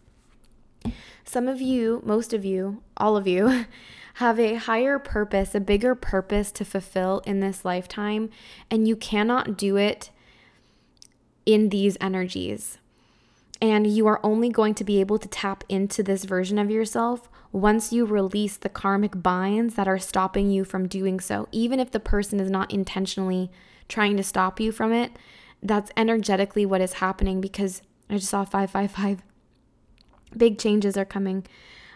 [1.25, 3.67] Some of you, most of you, all of you,
[4.15, 8.29] have a higher purpose, a bigger purpose to fulfill in this lifetime,
[8.73, 10.11] and you cannot do it
[11.47, 12.79] in these energies.
[13.63, 17.29] And you are only going to be able to tap into this version of yourself
[17.53, 21.93] once you release the karmic binds that are stopping you from doing so, even if
[21.93, 23.49] the person is not intentionally
[23.91, 25.13] trying to stop you from it,
[25.63, 29.23] that's energetically what is happening because I just saw 555.
[30.37, 31.47] Big changes are coming.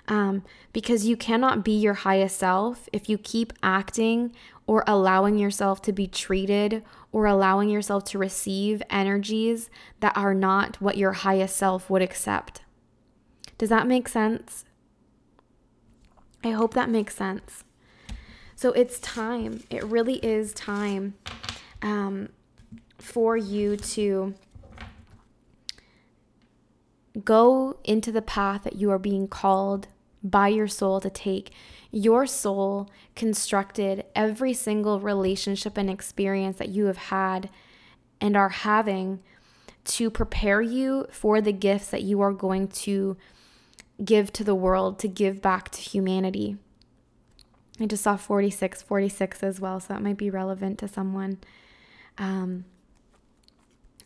[0.06, 4.34] Um, because you cannot be your highest self if you keep acting
[4.66, 9.70] or allowing yourself to be treated or allowing yourself to receive energies
[10.00, 12.60] that are not what your highest self would accept.
[13.56, 14.66] Does that make sense?
[16.42, 17.64] I hope that makes sense.
[18.56, 19.64] So it's time.
[19.70, 21.14] It really is time
[21.84, 22.30] um,
[22.98, 24.34] for you to
[27.22, 29.86] go into the path that you are being called
[30.22, 31.52] by your soul to take.
[31.92, 37.50] Your soul constructed every single relationship and experience that you have had
[38.20, 39.20] and are having
[39.84, 43.16] to prepare you for the gifts that you are going to
[44.02, 46.56] give to the world, to give back to humanity.
[47.78, 51.38] I just saw 46, 46 as well, so that might be relevant to someone.
[52.18, 52.64] Um,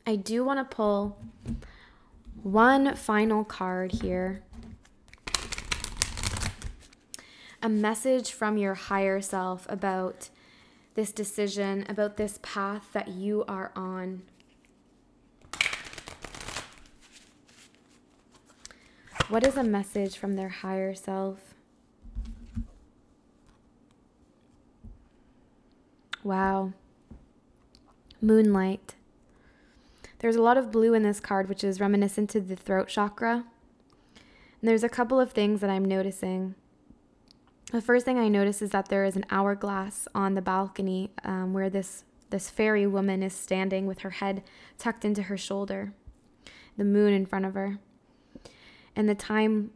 [0.06, 1.18] I do want to pull
[2.42, 4.42] one final card here
[7.62, 10.30] a message from your higher self about
[10.94, 14.22] this decision, about this path that you are on.
[19.28, 21.54] What is a message from their higher self?
[26.24, 26.72] Wow.
[28.20, 28.94] Moonlight.
[30.18, 33.44] There's a lot of blue in this card, which is reminiscent to the throat chakra.
[34.60, 36.56] And there's a couple of things that I'm noticing.
[37.70, 41.52] The first thing I notice is that there is an hourglass on the balcony um,
[41.52, 44.42] where this this fairy woman is standing with her head
[44.76, 45.94] tucked into her shoulder,
[46.76, 47.78] the moon in front of her.
[48.94, 49.70] And the time,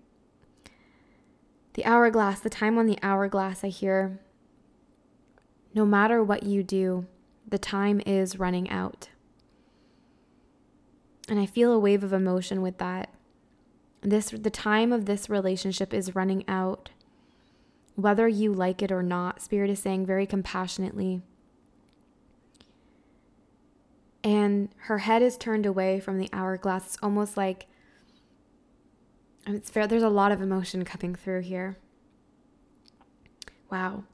[1.75, 4.21] the hourglass, the time on the hourglass, I hear
[5.75, 7.07] no matter what you do,
[7.53, 9.11] the time is running out.
[11.29, 13.11] And I feel a wave of emotion with that.
[14.01, 16.89] This the time of this relationship is running out.
[17.95, 21.21] Whether you like it or not, Spirit is saying very compassionately.
[24.25, 26.87] And her head is turned away from the hourglass.
[26.87, 27.67] It's almost like
[29.47, 29.87] it's fair.
[29.87, 31.77] There's a lot of emotion coming through here.
[33.71, 34.05] Wow.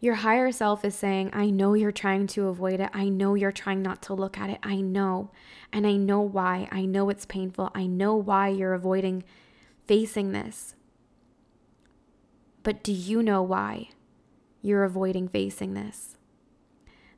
[0.00, 2.90] Your higher self is saying, I know you're trying to avoid it.
[2.92, 4.58] I know you're trying not to look at it.
[4.62, 5.30] I know.
[5.72, 6.68] And I know why.
[6.70, 7.70] I know it's painful.
[7.74, 9.24] I know why you're avoiding
[9.86, 10.76] facing this.
[12.62, 13.88] But do you know why
[14.62, 16.16] you're avoiding facing this?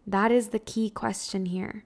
[0.06, 1.84] That is the key question here.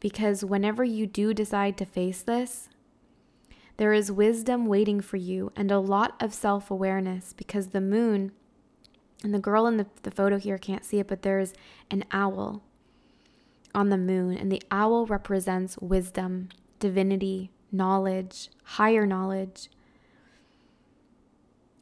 [0.00, 2.68] Because whenever you do decide to face this,
[3.76, 8.32] there is wisdom waiting for you and a lot of self awareness because the moon,
[9.22, 11.54] and the girl in the, the photo here can't see it, but there's
[11.90, 12.62] an owl
[13.74, 16.48] on the moon, and the owl represents wisdom,
[16.78, 19.68] divinity, knowledge, higher knowledge.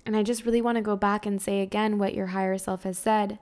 [0.06, 2.82] And I just really want to go back and say again what your higher self
[2.82, 3.38] has said.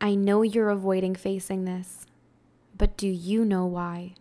[0.00, 2.06] I know you're avoiding facing this,
[2.76, 4.14] but do you know why?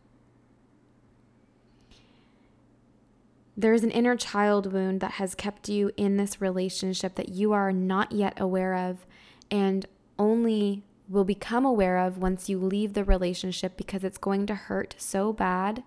[3.59, 7.53] There is an inner child wound that has kept you in this relationship that you
[7.53, 9.07] are not yet aware of
[9.49, 9.85] and
[10.19, 14.95] only will become aware of once you leave the relationship because it's going to hurt
[14.99, 15.83] so bad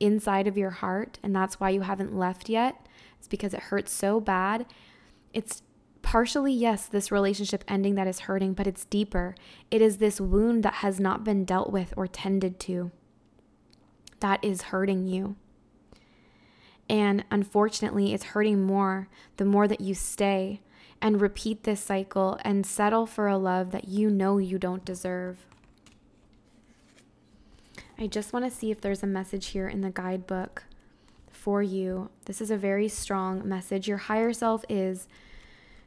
[0.00, 1.20] inside of your heart.
[1.22, 2.86] And that's why you haven't left yet.
[3.18, 4.66] It's because it hurts so bad.
[5.32, 5.62] It's
[6.02, 9.36] partially, yes, this relationship ending that is hurting, but it's deeper.
[9.70, 12.90] It is this wound that has not been dealt with or tended to
[14.20, 15.36] that is hurting you.
[16.90, 20.60] And unfortunately, it's hurting more the more that you stay
[21.00, 25.46] and repeat this cycle and settle for a love that you know you don't deserve.
[27.96, 30.64] I just want to see if there's a message here in the guidebook
[31.30, 32.10] for you.
[32.24, 33.86] This is a very strong message.
[33.86, 35.06] Your higher self is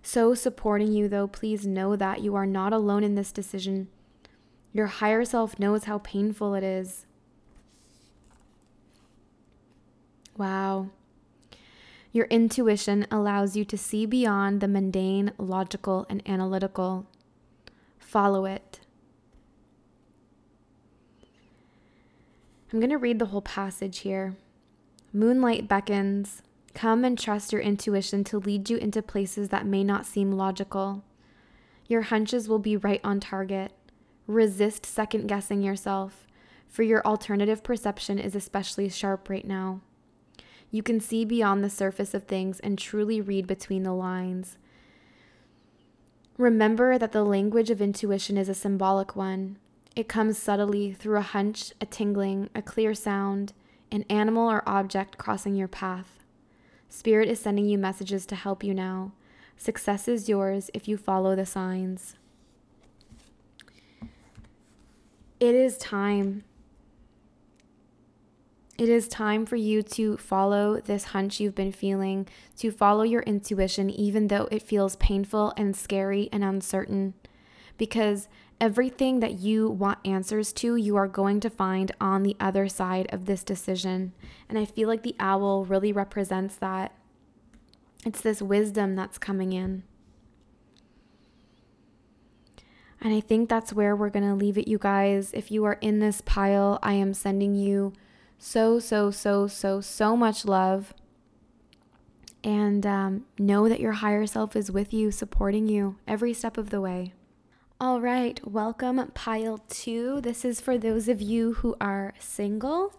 [0.01, 1.27] so supporting you, though.
[1.27, 3.89] Please know that you are not alone in this decision.
[4.71, 7.05] Your higher self knows how painful it is.
[10.37, 10.89] Wow.
[12.11, 17.07] Your intuition allows you to see beyond the mundane, logical, and analytical.
[17.99, 18.79] Follow it.
[22.71, 24.35] I'm going to read the whole passage here.
[25.11, 26.41] Moonlight beckons.
[26.73, 31.03] Come and trust your intuition to lead you into places that may not seem logical.
[31.87, 33.71] Your hunches will be right on target.
[34.25, 36.25] Resist second guessing yourself,
[36.67, 39.81] for your alternative perception is especially sharp right now.
[40.73, 44.57] You can see beyond the surface of things and truly read between the lines.
[46.35, 49.59] Remember that the language of intuition is a symbolic one.
[49.95, 53.53] It comes subtly through a hunch, a tingling, a clear sound,
[53.91, 56.23] an animal or object crossing your path.
[56.89, 59.11] Spirit is sending you messages to help you now.
[59.55, 62.15] Success is yours if you follow the signs.
[65.39, 66.43] It is time
[68.77, 73.21] it is time for you to follow this hunch you've been feeling, to follow your
[73.21, 77.13] intuition, even though it feels painful and scary and uncertain.
[77.77, 78.27] Because
[78.59, 83.07] everything that you want answers to, you are going to find on the other side
[83.11, 84.13] of this decision.
[84.49, 86.93] And I feel like the owl really represents that.
[88.05, 89.83] It's this wisdom that's coming in.
[92.99, 95.31] And I think that's where we're going to leave it, you guys.
[95.33, 97.93] If you are in this pile, I am sending you
[98.45, 100.93] so, so, so, so, so much love.
[102.43, 106.69] And um, know that your higher self is with you, supporting you every step of
[106.69, 107.13] the way.
[107.79, 110.19] All right, welcome, pile two.
[110.19, 112.93] This is for those of you who are single.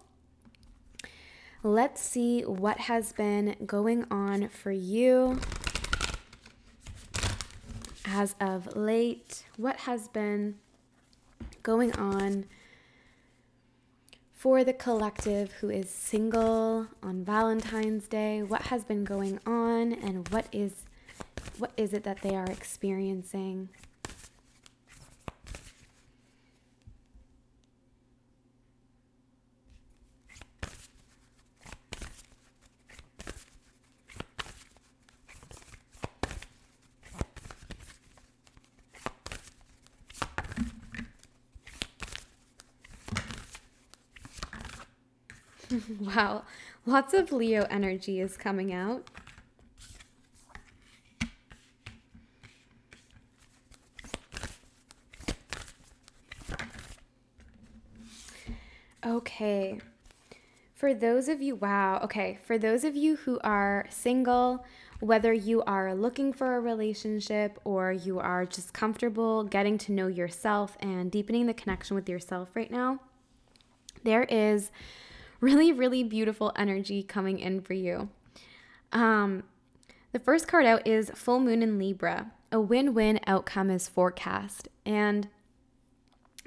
[1.63, 5.41] Let's see what has been going on for you
[8.07, 9.45] as of late.
[9.59, 10.55] What has been
[11.63, 12.47] going on
[14.45, 20.29] for the collective who is single on Valentine's Day, what has been going on and
[20.29, 20.85] what is
[21.57, 23.71] what is it that they are experiencing?
[46.01, 46.45] wow,
[46.87, 49.09] lots of Leo energy is coming out.
[59.05, 59.81] Okay.
[60.75, 64.65] For those of you, wow, okay, for those of you who are single,
[65.01, 70.07] whether you are looking for a relationship or you are just comfortable getting to know
[70.07, 72.99] yourself and deepening the connection with yourself right now,
[74.03, 74.71] there is
[75.41, 78.09] really, really beautiful energy coming in for you.
[78.93, 79.45] Um,
[80.13, 82.33] the first card out is Full Moon in Libra.
[82.53, 84.69] A win win outcome is forecast.
[84.87, 85.29] And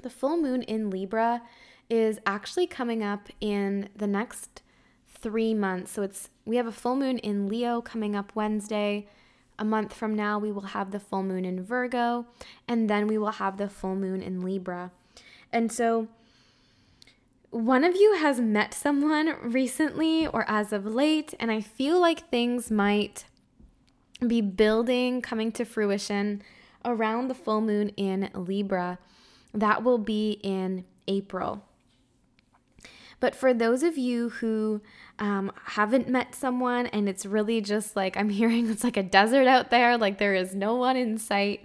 [0.02, 1.42] the full moon in Libra
[1.90, 4.62] is actually coming up in the next
[5.06, 5.92] three months.
[5.92, 9.08] So it's we have a full moon in Leo coming up Wednesday.
[9.58, 12.26] A month from now, we will have the full moon in Virgo,
[12.68, 14.92] and then we will have the full moon in Libra.
[15.52, 16.06] And so,
[17.50, 22.28] one of you has met someone recently or as of late, and I feel like
[22.28, 23.24] things might
[24.26, 26.42] be building, coming to fruition
[26.84, 28.98] around the full moon in Libra.
[29.54, 31.64] That will be in April.
[33.20, 34.80] But for those of you who
[35.18, 39.46] um, haven't met someone and it's really just like I'm hearing it's like a desert
[39.46, 41.64] out there, like there is no one in sight,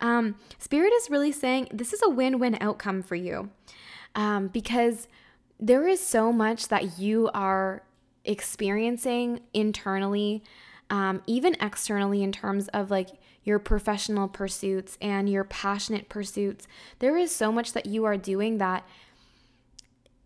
[0.00, 3.50] um, Spirit is really saying this is a win win outcome for you
[4.18, 5.06] um, because
[5.60, 7.84] there is so much that you are
[8.24, 10.42] experiencing internally,
[10.90, 13.10] um, even externally, in terms of like
[13.44, 16.66] your professional pursuits and your passionate pursuits.
[16.98, 18.84] There is so much that you are doing that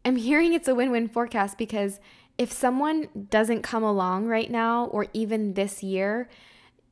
[0.07, 2.01] I'm hearing it's a win win forecast because
[2.39, 6.31] if someone doesn't come along right now or even this year,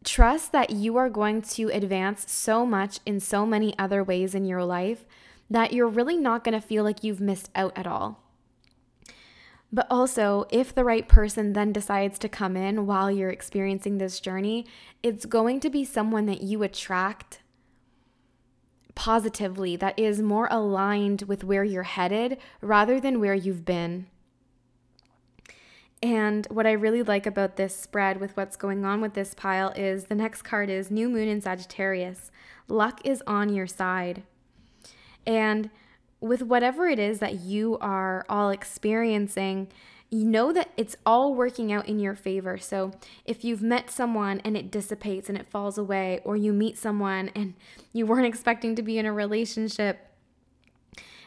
[0.04, 4.44] trust that you are going to advance so much in so many other ways in
[4.44, 5.06] your life
[5.50, 8.22] that you're really not going to feel like you've missed out at all.
[9.72, 14.18] But also, if the right person then decides to come in while you're experiencing this
[14.18, 14.66] journey,
[15.02, 17.40] it's going to be someone that you attract
[18.96, 24.06] positively, that is more aligned with where you're headed rather than where you've been.
[26.02, 29.70] And what I really like about this spread with what's going on with this pile
[29.76, 32.30] is the next card is New Moon in Sagittarius.
[32.68, 34.22] Luck is on your side.
[35.26, 35.70] And
[36.20, 39.68] with whatever it is that you are all experiencing,
[40.10, 42.58] you know that it's all working out in your favor.
[42.58, 42.92] So
[43.24, 47.30] if you've met someone and it dissipates and it falls away, or you meet someone
[47.34, 47.54] and
[47.92, 50.09] you weren't expecting to be in a relationship,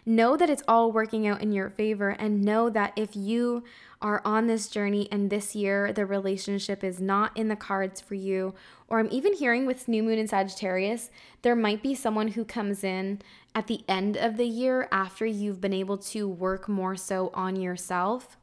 [0.05, 3.63] know that it's all working out in your favor and know that if you
[4.01, 8.15] are on this journey and this year the relationship is not in the cards for
[8.15, 8.53] you,
[8.87, 11.09] or I'm even hearing with New Moon in Sagittarius,
[11.41, 13.21] there might be someone who comes in
[13.55, 17.55] at the end of the year after you've been able to work more so on
[17.55, 18.37] yourself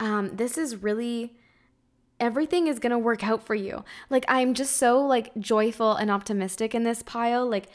[0.00, 1.34] um, this is really
[2.20, 3.84] everything is going to work out for you.
[4.10, 7.48] Like I'm just so like joyful and optimistic in this pile.
[7.48, 7.66] Like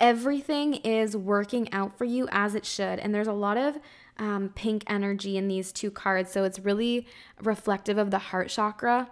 [0.00, 2.98] everything is working out for you as it should.
[2.98, 3.78] And there's a lot of
[4.18, 6.32] um, pink energy in these two cards.
[6.32, 7.06] So it's really
[7.42, 9.08] reflective of the heart chakra.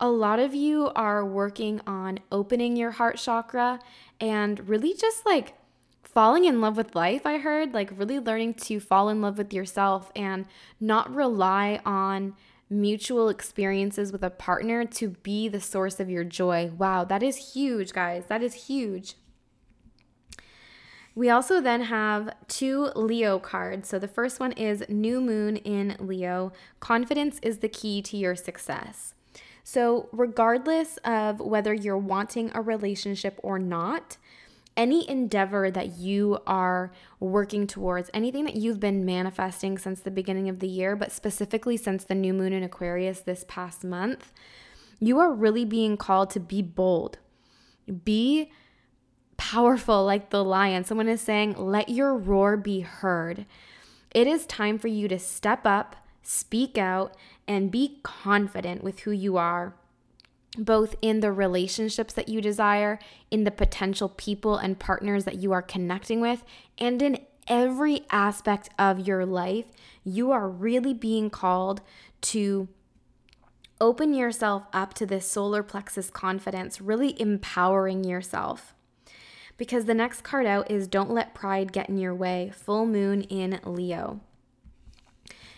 [0.00, 3.80] A lot of you are working on opening your heart chakra
[4.20, 5.54] and really just like
[6.02, 9.52] falling in love with life, I heard, like really learning to fall in love with
[9.52, 10.46] yourself and
[10.80, 12.34] not rely on
[12.70, 16.70] mutual experiences with a partner to be the source of your joy.
[16.78, 18.24] Wow, that is huge, guys.
[18.28, 19.14] That is huge.
[21.16, 23.88] We also then have two Leo cards.
[23.88, 26.52] So the first one is New Moon in Leo.
[26.78, 29.14] Confidence is the key to your success.
[29.64, 34.16] So, regardless of whether you're wanting a relationship or not,
[34.76, 40.48] any endeavor that you are working towards, anything that you've been manifesting since the beginning
[40.48, 44.32] of the year, but specifically since the new moon in Aquarius this past month,
[45.00, 47.18] you are really being called to be bold.
[48.04, 48.52] Be
[49.50, 50.84] powerful like the lion.
[50.84, 53.46] Someone is saying, let your roar be heard.
[54.12, 57.16] It is time for you to step up, speak out,
[57.46, 59.74] and be confident with who you are
[60.58, 62.98] both in the relationships that you desire,
[63.30, 66.42] in the potential people and partners that you are connecting with,
[66.78, 69.66] and in every aspect of your life,
[70.02, 71.80] you are really being called
[72.20, 72.68] to
[73.80, 78.74] open yourself up to this solar plexus confidence, really empowering yourself.
[79.56, 83.22] Because the next card out is Don't Let Pride Get in Your Way, full moon
[83.22, 84.20] in Leo.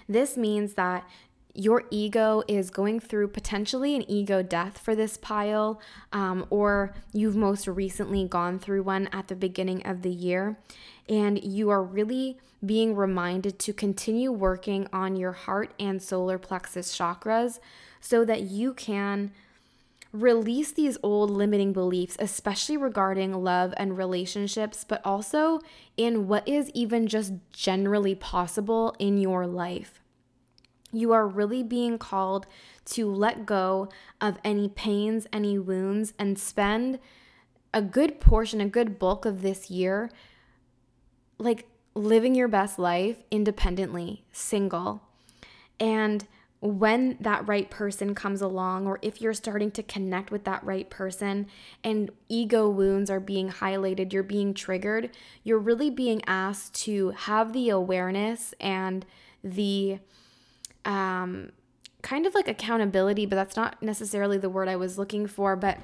[0.08, 1.08] This means that
[1.54, 5.80] your ego is going through potentially an ego death for this pile,
[6.12, 10.56] um, or you've most recently gone through one at the beginning of the year,
[11.08, 16.96] and you are really being reminded to continue working on your heart and solar plexus
[16.96, 17.58] chakras
[18.00, 19.32] so that you can
[20.12, 25.60] release these old limiting beliefs, especially regarding love and relationships, but also
[25.96, 30.00] in what is even just generally possible in your life
[30.92, 32.46] you are really being called
[32.84, 33.88] to let go
[34.20, 36.98] of any pains, any wounds, and spend
[37.74, 40.10] a good portion, a good bulk of this year
[41.38, 45.02] like living your best life independently, single.
[45.78, 46.26] And
[46.60, 50.90] when that right person comes along, or if you're starting to connect with that right
[50.90, 51.46] person
[51.84, 55.10] and ego wounds are being highlighted, you're being triggered,
[55.44, 59.06] you're really being asked to have the awareness and
[59.44, 60.00] the
[60.84, 61.52] um,
[62.02, 65.78] kind of like accountability, but that's not necessarily the word I was looking for, but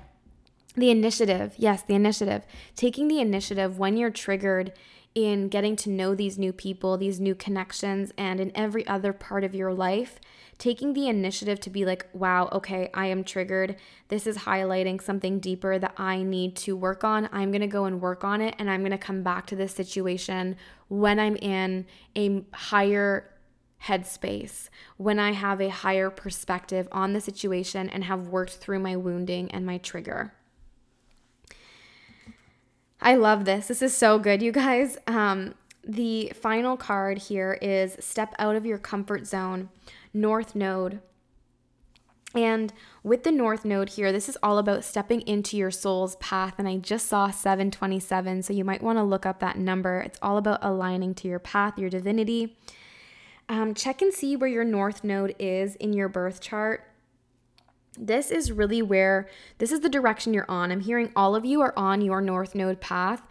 [0.76, 1.54] the initiative.
[1.56, 2.44] Yes, the initiative.
[2.74, 4.72] Taking the initiative when you're triggered
[5.14, 9.44] in getting to know these new people, these new connections, and in every other part
[9.44, 10.18] of your life,
[10.58, 13.76] taking the initiative to be like, wow, okay, I am triggered.
[14.08, 17.28] This is highlighting something deeper that I need to work on.
[17.32, 19.56] I'm going to go and work on it, and I'm going to come back to
[19.56, 20.56] this situation
[20.88, 21.86] when I'm in
[22.16, 23.30] a higher
[23.84, 28.96] headspace, when I have a higher perspective on the situation and have worked through my
[28.96, 30.32] wounding and my trigger.
[33.00, 33.66] I love this.
[33.66, 34.96] This is so good, you guys.
[35.06, 35.54] Um,
[35.86, 39.68] the final card here is Step Out of Your Comfort Zone,
[40.14, 41.00] North Node.
[42.34, 46.54] And with the North Node here, this is all about stepping into your soul's path.
[46.58, 50.00] And I just saw 727, so you might want to look up that number.
[50.00, 52.56] It's all about aligning to your path, your divinity.
[53.48, 56.88] Um, check and see where your North Node is in your birth chart
[57.98, 60.70] this is really where this is the direction you're on.
[60.70, 63.22] I'm hearing all of you are on your North Node path.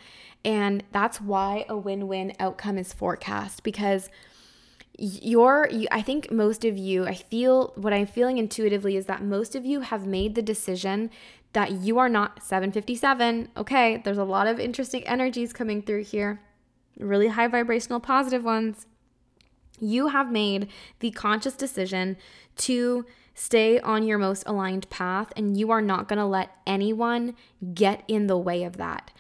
[0.46, 4.10] And that's why a win win outcome is forecast because
[4.98, 9.24] you're, you, I think most of you, I feel what I'm feeling intuitively is that
[9.24, 11.10] most of you have made the decision
[11.54, 13.50] that you are not 757.
[13.58, 16.42] Okay, there's a lot of interesting energies coming through here,
[17.00, 18.86] really high vibrational positive ones.
[19.80, 20.68] You have made
[21.00, 22.18] the conscious decision
[22.58, 27.36] to Stay on your most aligned path, and you are not going to let anyone
[27.74, 29.12] get in the way of that.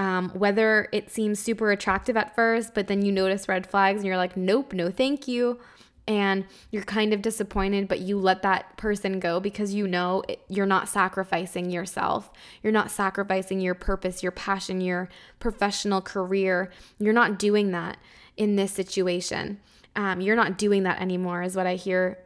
[0.00, 4.06] Um, whether it seems super attractive at first, but then you notice red flags and
[4.06, 5.60] you're like, nope, no, thank you.
[6.08, 10.40] And you're kind of disappointed, but you let that person go because you know it,
[10.48, 12.30] you're not sacrificing yourself.
[12.62, 16.70] You're not sacrificing your purpose, your passion, your professional career.
[16.98, 17.98] You're not doing that
[18.38, 19.60] in this situation.
[19.94, 22.16] Um, you're not doing that anymore, is what I hear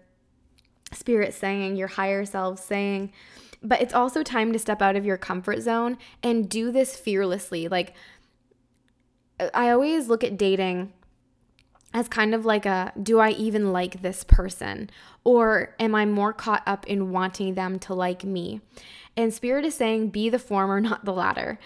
[0.92, 3.12] spirit saying, your higher self saying.
[3.64, 7.66] But it's also time to step out of your comfort zone and do this fearlessly.
[7.66, 7.94] Like,
[9.52, 10.92] I always look at dating
[11.94, 14.90] as kind of like a do I even like this person?
[15.24, 18.60] Or am I more caught up in wanting them to like me?
[19.16, 21.58] And Spirit is saying, be the former, not the latter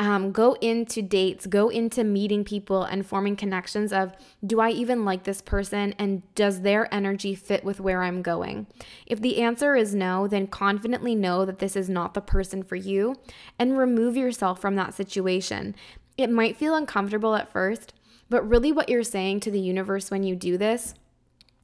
[0.00, 5.04] um, go into dates, go into meeting people and forming connections of do I even
[5.04, 8.66] like this person and does their energy fit with where I'm going?
[9.04, 12.76] If the answer is no, then confidently know that this is not the person for
[12.76, 13.14] you
[13.58, 15.74] and remove yourself from that situation.
[16.16, 17.92] It might feel uncomfortable at first,
[18.30, 20.94] but really what you're saying to the universe when you do this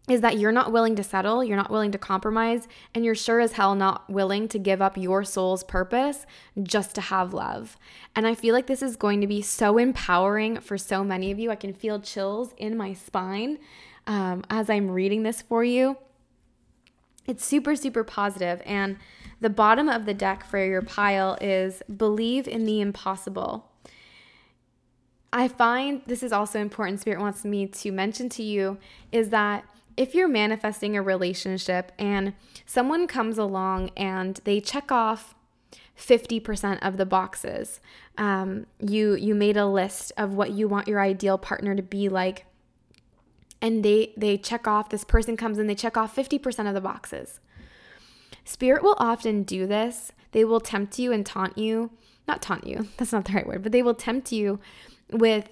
[0.08, 3.40] is that you're not willing to settle, you're not willing to compromise, and you're sure
[3.40, 6.26] as hell not willing to give up your soul's purpose
[6.62, 7.76] just to have love.
[8.14, 11.38] And I feel like this is going to be so empowering for so many of
[11.38, 11.50] you.
[11.50, 13.58] I can feel chills in my spine
[14.06, 15.96] um, as I'm reading this for you.
[17.26, 18.62] It's super, super positive.
[18.64, 18.98] And
[19.40, 23.70] the bottom of the deck for your pile is believe in the impossible.
[25.32, 28.78] I find this is also important, Spirit wants me to mention to you
[29.10, 29.64] is that
[29.96, 32.34] if you're manifesting a relationship and
[32.64, 35.34] someone comes along and they check off
[35.98, 37.80] 50% of the boxes
[38.18, 42.08] um, you you made a list of what you want your ideal partner to be
[42.08, 42.46] like
[43.62, 46.80] and they they check off this person comes in they check off 50% of the
[46.80, 47.40] boxes.
[48.44, 50.12] Spirit will often do this.
[50.32, 51.90] They will tempt you and taunt you.
[52.28, 54.60] Not taunt you that's not the right word but they will tempt you
[55.10, 55.48] with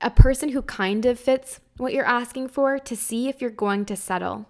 [0.00, 3.84] a person who kind of fits what you're asking for to see if you're going
[3.86, 4.46] to settle.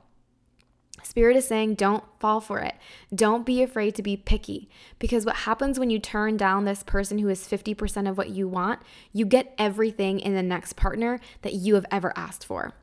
[1.02, 2.74] Spirit is saying, don't fall for it.
[3.14, 4.68] Don't be afraid to be picky.
[4.98, 8.48] Because what happens when you turn down this person who is 50% of what you
[8.48, 8.80] want,
[9.12, 12.74] you get everything in the next partner that you have ever asked for.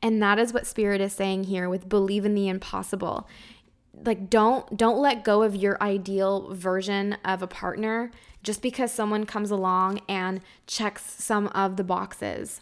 [0.00, 3.28] And that is what Spirit is saying here with believe in the impossible.
[3.94, 8.10] Like don't don't let go of your ideal version of a partner
[8.42, 12.60] just because someone comes along and checks some of the boxes.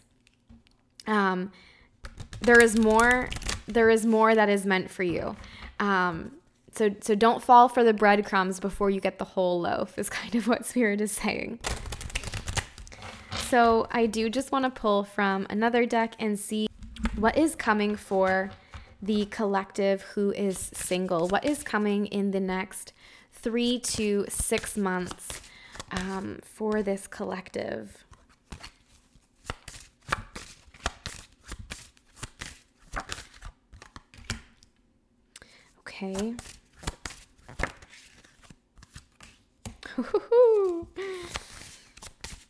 [1.07, 1.51] Um,
[2.41, 3.29] there is more
[3.67, 5.35] there is more that is meant for you.
[5.79, 6.33] Um,
[6.71, 10.35] so so don't fall for the breadcrumbs before you get the whole loaf is kind
[10.35, 11.59] of what spirit is saying.
[13.49, 16.67] So i do just want to pull from another deck and see
[17.15, 18.51] what is coming for
[19.01, 21.27] the collective who is single.
[21.27, 22.93] What is coming in the next
[23.33, 25.41] three to six months
[25.91, 28.05] um, for this collective
[36.03, 36.33] Okay.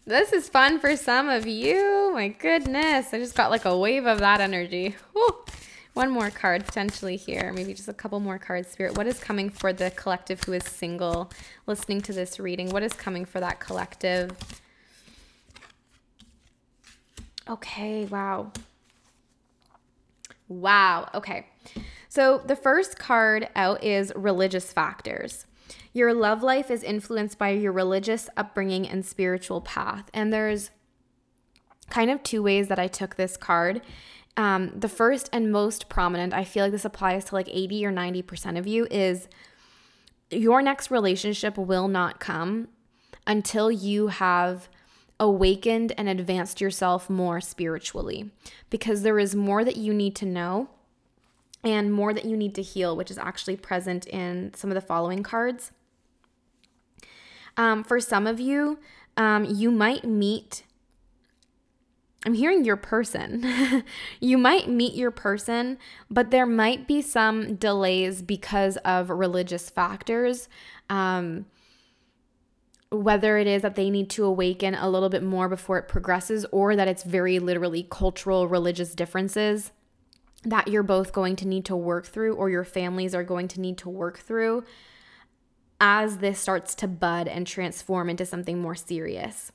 [0.06, 2.12] this is fun for some of you.
[2.14, 3.14] My goodness.
[3.14, 4.96] I just got like a wave of that energy.
[5.94, 8.98] one more card potentially here, maybe just a couple more cards, Spirit.
[8.98, 11.32] What is coming for the collective who is single
[11.68, 12.70] listening to this reading?
[12.70, 14.32] What is coming for that collective?
[17.50, 18.52] Okay, wow.
[20.48, 21.48] Wow, okay.
[22.08, 25.46] So the first card out is religious factors.
[25.94, 30.10] Your love life is influenced by your religious upbringing and spiritual path.
[30.14, 30.72] And there's
[31.90, 33.82] kind of two ways that I took this card.
[34.38, 37.92] Um, the first and most prominent, I feel like this applies to like 80 or
[37.92, 39.28] 90% of you, is
[40.30, 42.70] your next relationship will not come
[43.28, 44.70] until you have
[45.20, 48.32] awakened and advanced yourself more spiritually
[48.70, 50.70] because there is more that you need to know
[51.64, 54.82] and more that you need to heal, which is actually present in some of the
[54.82, 55.72] following cards.
[57.56, 58.80] Um, for some of you,
[59.16, 60.64] um, you might meet,
[62.26, 63.84] I'm hearing your person.
[64.20, 65.80] you might meet your person,
[66.10, 70.48] but there might be some delays because of religious factors.
[70.90, 71.46] Um,
[72.92, 76.46] whether it is that they need to awaken a little bit more before it progresses,
[76.52, 79.72] or that it's very literally cultural, religious differences
[80.44, 83.62] that you're both going to need to work through or your families are going to
[83.62, 84.64] need to work through
[85.80, 89.52] as this starts to bud and transform into something more serious.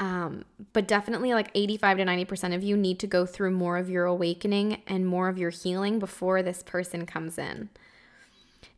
[0.00, 3.90] Um, but definitely, like 85 to 90% of you need to go through more of
[3.90, 7.68] your awakening and more of your healing before this person comes in.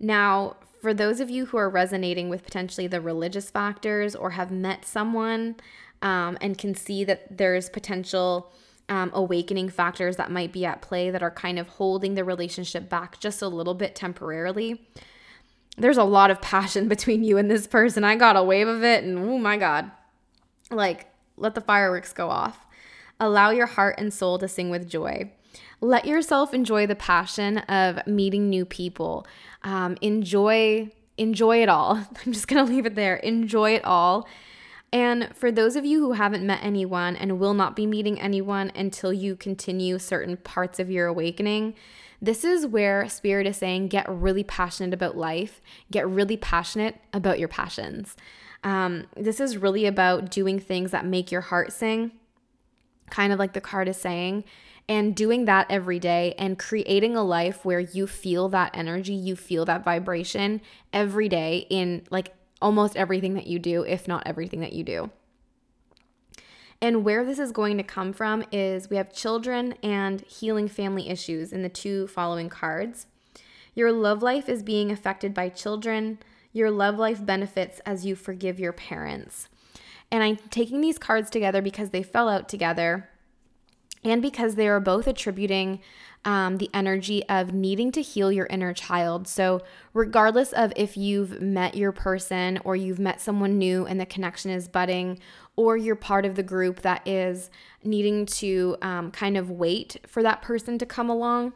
[0.01, 4.51] Now, for those of you who are resonating with potentially the religious factors or have
[4.51, 5.55] met someone
[6.03, 8.53] um, and can see that there's potential
[8.89, 12.89] um, awakening factors that might be at play that are kind of holding the relationship
[12.89, 14.85] back just a little bit temporarily.
[15.79, 18.03] There's a lot of passion between you and this person.
[18.03, 19.89] I got a wave of it, and oh my God.
[20.69, 22.67] Like, let the fireworks go off.
[23.21, 25.31] Allow your heart and soul to sing with joy.
[25.81, 29.27] Let yourself enjoy the passion of meeting new people.
[29.63, 32.07] Um, enjoy, enjoy it all.
[32.27, 33.17] I'm just gonna leave it there.
[33.17, 34.27] Enjoy it all
[34.93, 38.71] and for those of you who haven't met anyone and will not be meeting anyone
[38.75, 41.75] until you continue certain parts of your awakening,
[42.21, 47.39] this is where Spirit is saying get really passionate about life, get really passionate about
[47.39, 48.17] your passions.
[48.65, 52.13] Um, this is really about doing things that make your heart sing,
[53.11, 54.45] kind of like the card is saying,
[54.89, 59.37] and doing that every day and creating a life where you feel that energy, you
[59.37, 60.61] feel that vibration
[60.93, 65.11] every day in like almost everything that you do, if not everything that you do.
[66.81, 71.09] And where this is going to come from is we have children and healing family
[71.09, 73.07] issues in the two following cards.
[73.75, 76.19] Your love life is being affected by children.
[76.53, 79.49] Your love life benefits as you forgive your parents.
[80.11, 83.09] And I'm taking these cards together because they fell out together
[84.05, 85.81] and because they are both attributing
[86.25, 89.27] um, the energy of needing to heal your inner child.
[89.27, 89.61] So,
[89.93, 94.51] regardless of if you've met your person or you've met someone new and the connection
[94.51, 95.19] is budding,
[95.57, 97.51] or you're part of the group that is
[97.83, 101.53] needing to um, kind of wait for that person to come along,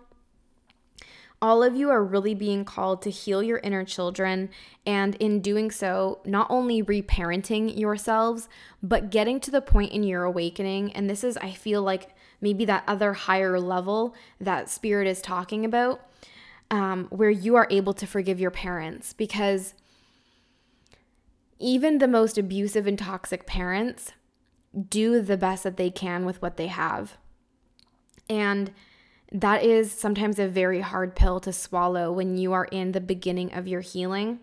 [1.43, 4.49] all of you are really being called to heal your inner children,
[4.87, 8.49] and in doing so, not only reparenting yourselves,
[8.83, 10.93] but getting to the point in your awakening.
[10.93, 12.11] And this is, I feel like,
[12.41, 16.01] maybe that other higher level that spirit is talking about,
[16.71, 19.75] um, where you are able to forgive your parents because
[21.59, 24.13] even the most abusive and toxic parents
[24.89, 27.17] do the best that they can with what they have.
[28.29, 28.73] And
[29.33, 33.53] that is sometimes a very hard pill to swallow when you are in the beginning
[33.53, 34.41] of your healing.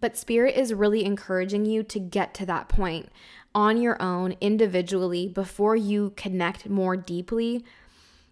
[0.00, 3.08] But Spirit is really encouraging you to get to that point
[3.54, 7.64] on your own individually before you connect more deeply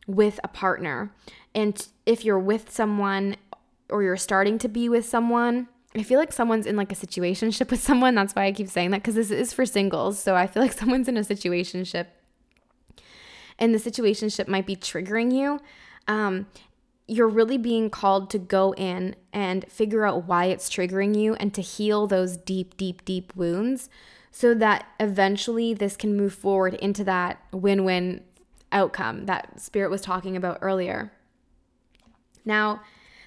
[0.06, 1.12] with a partner.
[1.54, 3.36] And if you're with someone
[3.88, 7.70] or you're starting to be with someone, I feel like someone's in like a situationship
[7.70, 8.14] with someone.
[8.14, 10.18] That's why I keep saying that because this is for singles.
[10.18, 12.06] So I feel like someone's in a situationship
[13.59, 15.61] and the situationship might be triggering you.
[16.09, 16.47] Um,
[17.07, 21.53] you're really being called to go in and figure out why it's triggering you and
[21.55, 23.91] to heal those deep, deep, deep wounds
[24.31, 28.23] so that eventually this can move forward into that win win
[28.73, 31.12] outcome that Spirit was talking about earlier.
[32.45, 32.81] Now,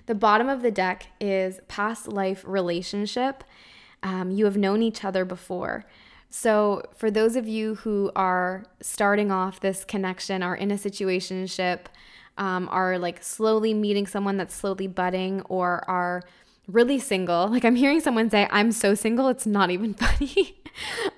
[0.08, 3.44] the bottom of the deck is past life relationship.
[4.04, 5.86] Um, you have known each other before.
[6.38, 11.86] So, for those of you who are starting off this connection, are in a situationship,
[12.38, 16.24] um, are like slowly meeting someone that's slowly budding, or are
[16.68, 17.48] really single.
[17.52, 20.58] Like I'm hearing someone say, I'm so single, it's not even funny.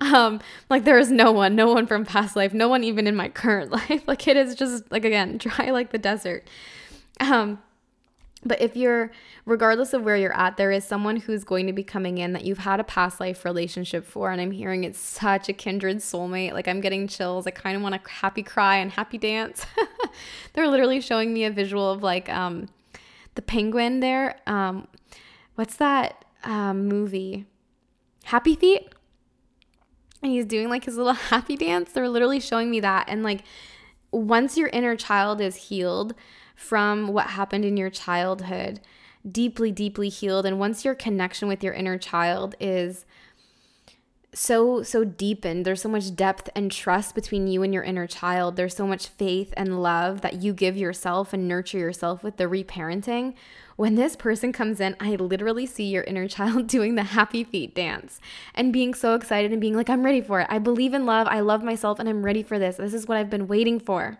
[0.00, 0.40] um,
[0.70, 3.28] like there is no one, no one from past life, no one even in my
[3.28, 4.06] current life.
[4.06, 6.46] Like it is just like again, dry like the desert.
[7.18, 7.58] Um,
[8.48, 9.10] but if you're,
[9.44, 12.44] regardless of where you're at, there is someone who's going to be coming in that
[12.44, 14.30] you've had a past life relationship for.
[14.30, 16.52] And I'm hearing it's such a kindred soulmate.
[16.52, 17.46] Like I'm getting chills.
[17.46, 19.66] I kind of want to happy cry and happy dance.
[20.54, 22.68] They're literally showing me a visual of like um,
[23.34, 24.40] the penguin there.
[24.46, 24.88] Um,
[25.54, 27.46] what's that um, movie?
[28.24, 28.92] Happy Feet?
[30.22, 31.92] And he's doing like his little happy dance.
[31.92, 33.06] They're literally showing me that.
[33.08, 33.44] And like
[34.10, 36.14] once your inner child is healed
[36.58, 38.80] from what happened in your childhood,
[39.30, 43.06] deeply, deeply healed, and once your connection with your inner child is
[44.34, 48.56] so so deepened there's so much depth and trust between you and your inner child.
[48.56, 52.44] There's so much faith and love that you give yourself and nurture yourself with the
[52.44, 53.34] reparenting.
[53.76, 57.72] When this person comes in i literally see your inner child doing the happy feet
[57.72, 58.20] dance
[58.52, 60.48] and being so excited and being like i'm ready for it.
[60.50, 61.28] I believe in love.
[61.28, 62.78] I love myself and i'm ready for this.
[62.78, 64.18] This is what i've been waiting for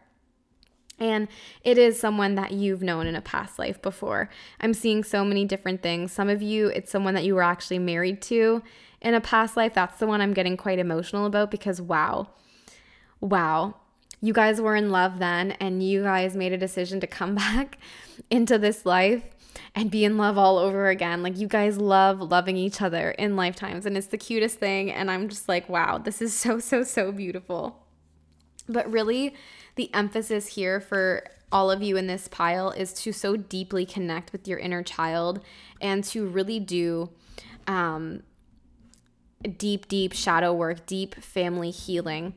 [0.99, 1.29] and
[1.65, 4.29] it is someone that you've known in a past life before.
[4.61, 6.13] I'm seeing so many different things.
[6.13, 8.63] Some of you, it's someone that you were actually married to
[9.01, 12.29] in a past life, that's the one I'm getting quite emotional about because wow,
[13.21, 13.75] wow,
[14.21, 17.79] you guys were in love then and you guys made a decision to come back
[18.31, 19.23] into this life
[19.75, 21.23] and be in love all over again.
[21.23, 24.91] Like you guys love loving each other in lifetimes and it's the cutest thing.
[24.91, 27.85] And I'm just like, wow, this is so, so, so beautiful.
[28.69, 29.35] But really,
[29.79, 34.33] the emphasis here for all of you in this pile is to so deeply connect
[34.33, 35.41] with your inner child
[35.81, 37.09] and to really do
[37.67, 38.23] um,
[39.57, 42.35] deep, deep shadow work, deep family healing.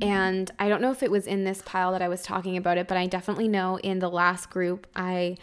[0.00, 2.78] And I don't know if it was in this pile that I was talking about
[2.78, 5.38] it, but I definitely know in the last group I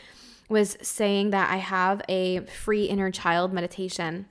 [0.50, 4.28] was saying that I have a free inner child meditation.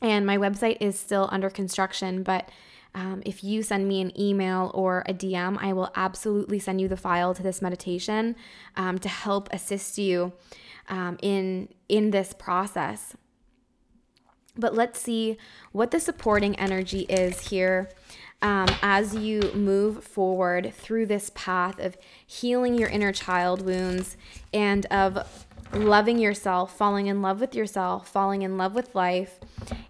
[0.00, 2.48] And my website is still under construction, but
[2.94, 6.88] um, if you send me an email or a DM, I will absolutely send you
[6.88, 8.36] the file to this meditation
[8.76, 10.32] um, to help assist you
[10.88, 13.16] um, in in this process.
[14.56, 15.38] But let's see
[15.72, 17.88] what the supporting energy is here
[18.42, 21.96] um, as you move forward through this path of
[22.26, 24.16] healing your inner child wounds
[24.52, 29.38] and of loving yourself, falling in love with yourself, falling in love with life,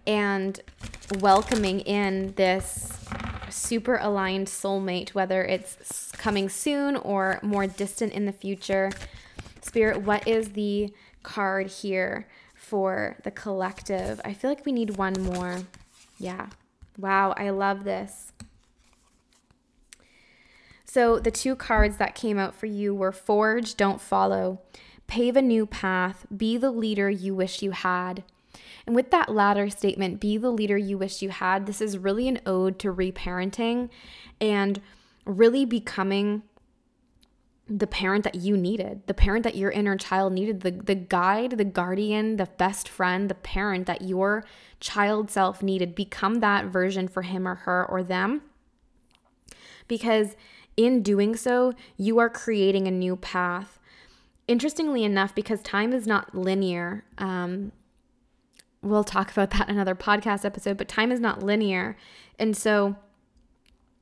[0.07, 0.61] and
[1.21, 2.93] welcoming in this
[3.51, 8.91] super aligned soulmate, whether it's coming soon or more distant in the future.
[9.61, 10.93] Spirit, what is the
[11.23, 12.27] card here
[12.63, 14.21] for the collective.
[14.25, 15.59] I feel like we need one more.
[16.19, 16.49] Yeah.
[16.97, 18.33] Wow, I love this.
[20.85, 24.61] So, the two cards that came out for you were Forge, Don't Follow,
[25.13, 28.25] Pave a New Path, Be the Leader You Wish You Had.
[28.87, 32.29] And with that latter statement, be the leader you wish you had, this is really
[32.29, 33.91] an ode to reparenting
[34.41, 34.81] and
[35.27, 36.45] really becoming
[37.69, 41.59] the parent that you needed, the parent that your inner child needed, the, the guide,
[41.59, 44.47] the guardian, the best friend, the parent that your
[44.81, 45.95] child self needed.
[45.95, 48.41] Become that version for him or her or them.
[49.89, 50.37] Because
[50.75, 53.79] in doing so, you are creating a new path.
[54.49, 57.73] Interestingly enough, because time is not linear, um,
[58.83, 61.97] we'll talk about that in another podcast episode, but time is not linear.
[62.39, 62.97] And so,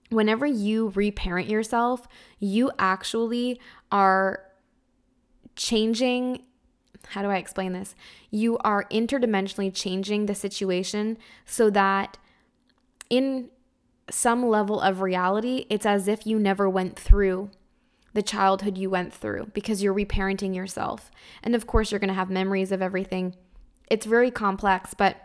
[0.08, 2.08] whenever you reparent yourself,
[2.38, 3.60] you actually
[3.92, 4.42] are
[5.56, 6.42] changing.
[7.08, 7.94] How do I explain this?
[8.30, 12.18] You are interdimensionally changing the situation so that
[13.08, 13.50] in
[14.10, 17.50] some level of reality, it's as if you never went through
[18.12, 21.10] the childhood you went through because you're reparenting yourself.
[21.42, 23.34] And of course, you're going to have memories of everything.
[23.90, 25.16] It's very complex, but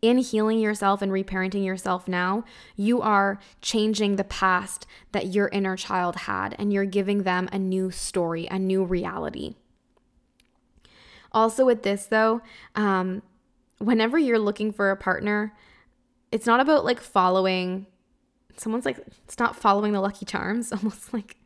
[0.00, 2.44] in healing yourself and reparenting yourself now,
[2.76, 7.58] you are changing the past that your inner child had, and you're giving them a
[7.58, 9.56] new story, a new reality.
[11.32, 12.40] Also, with this though,
[12.76, 13.22] um,
[13.78, 15.52] whenever you're looking for a partner,
[16.30, 17.86] it's not about like following
[18.56, 21.36] someone's like it's not following the lucky charms almost like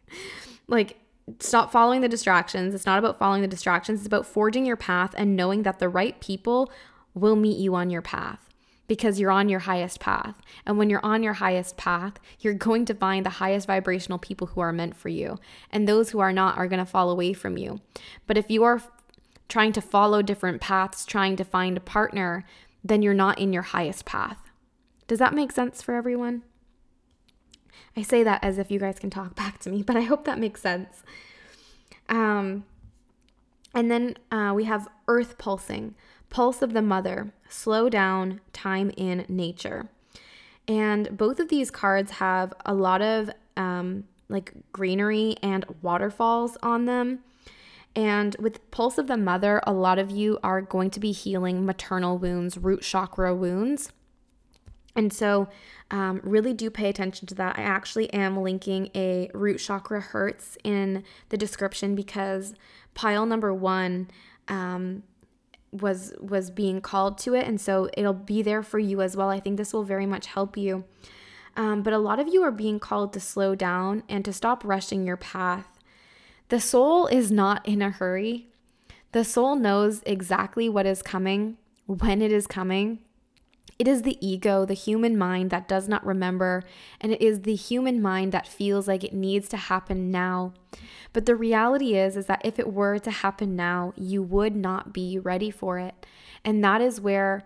[0.68, 0.98] like
[1.38, 5.14] stop following the distractions it's not about following the distractions it's about forging your path
[5.16, 6.70] and knowing that the right people
[7.14, 8.48] will meet you on your path
[8.92, 10.34] because you're on your highest path.
[10.66, 14.48] And when you're on your highest path, you're going to find the highest vibrational people
[14.48, 15.38] who are meant for you.
[15.70, 17.80] And those who are not are going to fall away from you.
[18.26, 18.82] But if you are
[19.48, 22.44] trying to follow different paths, trying to find a partner,
[22.84, 24.50] then you're not in your highest path.
[25.06, 26.42] Does that make sense for everyone?
[27.96, 30.24] I say that as if you guys can talk back to me, but I hope
[30.24, 31.02] that makes sense.
[32.08, 32.64] Um,
[33.74, 35.94] and then uh, we have earth pulsing.
[36.30, 39.88] Pulse of the Mother, Slow Down, Time in Nature.
[40.66, 46.86] And both of these cards have a lot of um, like greenery and waterfalls on
[46.86, 47.18] them.
[47.94, 51.66] And with Pulse of the Mother, a lot of you are going to be healing
[51.66, 53.92] maternal wounds, root chakra wounds.
[54.94, 55.48] And so,
[55.90, 57.58] um, really do pay attention to that.
[57.58, 62.54] I actually am linking a root chakra hertz in the description because
[62.94, 64.10] pile number one
[64.48, 65.02] um,
[65.70, 69.30] was was being called to it, and so it'll be there for you as well.
[69.30, 70.84] I think this will very much help you.
[71.56, 74.64] Um, but a lot of you are being called to slow down and to stop
[74.64, 75.78] rushing your path.
[76.48, 78.48] The soul is not in a hurry.
[79.12, 83.00] The soul knows exactly what is coming, when it is coming,
[83.78, 86.62] it is the ego, the human mind that does not remember,
[87.00, 90.52] and it is the human mind that feels like it needs to happen now.
[91.12, 94.92] But the reality is is that if it were to happen now, you would not
[94.92, 96.06] be ready for it.
[96.44, 97.44] And that is where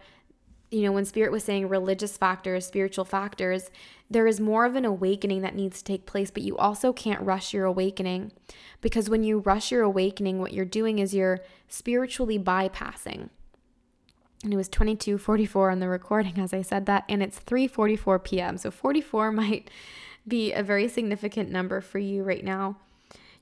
[0.70, 3.70] you know, when spirit was saying religious factors, spiritual factors,
[4.10, 7.22] there is more of an awakening that needs to take place, but you also can't
[7.22, 8.32] rush your awakening.
[8.80, 13.30] Because when you rush your awakening, what you're doing is you're spiritually bypassing
[14.42, 18.58] and it was 22:44 on the recording as I said that and it's 3:44 p.m.
[18.58, 19.70] So 44 might
[20.26, 22.76] be a very significant number for you right now.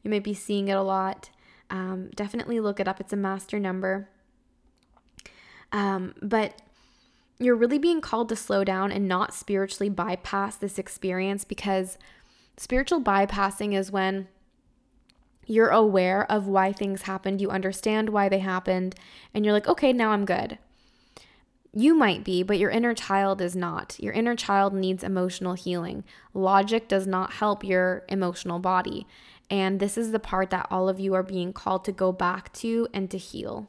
[0.03, 1.31] You might be seeing it a lot.
[1.71, 3.01] Um, definitely look it up.
[3.01, 4.09] It's a master number.
[5.73, 6.61] Um, but
[7.39, 11.99] you're really being called to slow down and not spiritually bypass this experience because
[12.57, 14.29] spiritual bypassing is when
[15.47, 18.95] you're aware of why things happened, you understand why they happened,
[19.35, 20.59] and you're like, okay, now I'm good.
[21.76, 23.96] You might be, but your inner child is not.
[23.98, 26.05] Your inner child needs emotional healing.
[26.32, 29.09] Logic does not help your emotional body.
[29.51, 32.52] And this is the part that all of you are being called to go back
[32.55, 33.68] to and to heal.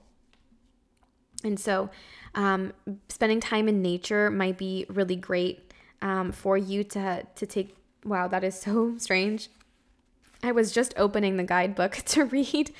[1.43, 1.89] And so,
[2.35, 2.73] um,
[3.09, 7.75] spending time in nature might be really great um, for you to to take.
[8.03, 9.49] Wow, that is so strange.
[10.43, 12.71] I was just opening the guidebook to read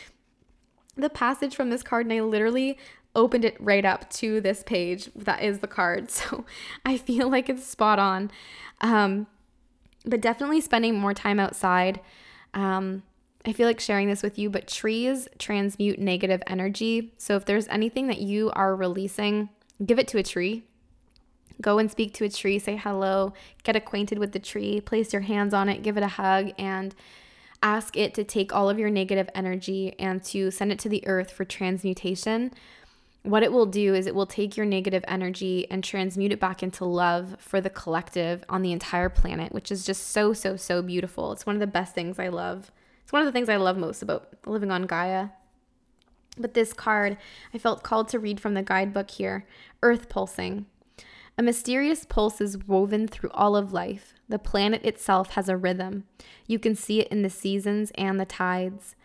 [0.96, 2.78] the passage from this card, and I literally
[3.16, 6.10] opened it right up to this page that is the card.
[6.16, 6.46] So
[6.86, 8.32] I feel like it's spot on.
[8.82, 9.28] Um,
[10.06, 12.00] but definitely spending more time outside.
[12.54, 13.04] Um,
[13.46, 17.14] I feel like sharing this with you, but trees transmute negative energy.
[17.18, 19.50] So if there's anything that you are releasing,
[19.86, 20.64] give it to a tree.
[21.62, 23.34] Go and speak to a tree, say hello,
[23.64, 26.96] get acquainted with the tree, place your hands on it, give it a hug, and
[27.64, 31.06] ask it to take all of your negative energy and to send it to the
[31.08, 32.52] earth for transmutation
[33.26, 36.62] what it will do is it will take your negative energy and transmute it back
[36.62, 40.82] into love for the collective on the entire planet, which is just so, so, so
[40.82, 41.32] beautiful.
[41.32, 42.72] It's one of the best things I love.
[43.04, 45.30] It's one of the things I love most about living on Gaia.
[46.38, 47.18] But this card,
[47.54, 49.48] I felt called to read from the guidebook here
[49.82, 50.66] Earth Pulsing.
[51.38, 54.14] A mysterious pulse is woven through all of life.
[54.30, 56.06] The planet itself has a rhythm.
[56.48, 58.96] You can see it in the seasons and the tides.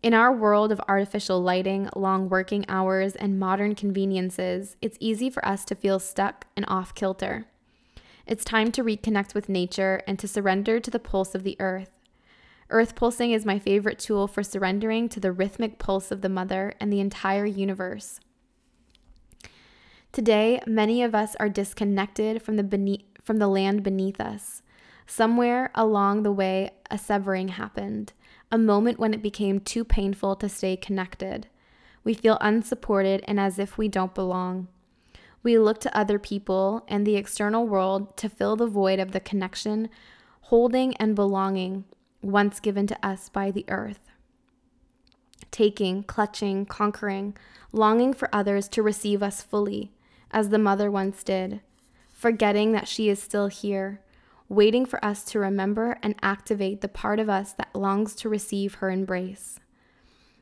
[0.00, 5.44] In our world of artificial lighting, long working hours, and modern conveniences, it's easy for
[5.44, 7.46] us to feel stuck and off kilter.
[8.24, 11.90] It's time to reconnect with nature and to surrender to the pulse of the earth.
[12.70, 16.74] Earth pulsing is my favorite tool for surrendering to the rhythmic pulse of the mother
[16.78, 18.20] and the entire universe.
[20.12, 24.62] Today, many of us are disconnected from the, beneath, from the land beneath us.
[25.06, 28.12] Somewhere along the way, a severing happened
[28.50, 31.48] a moment when it became too painful to stay connected.
[32.04, 34.68] We feel unsupported and as if we don't belong.
[35.42, 39.20] We look to other people and the external world to fill the void of the
[39.20, 39.88] connection,
[40.42, 41.84] holding, and belonging
[42.22, 44.10] once given to us by the earth.
[45.50, 47.36] Taking, clutching, conquering,
[47.72, 49.92] longing for others to receive us fully,
[50.30, 51.60] as the mother once did,
[52.12, 54.00] forgetting that she is still here,
[54.48, 58.74] waiting for us to remember and activate the part of us that longs to receive
[58.74, 59.60] her embrace.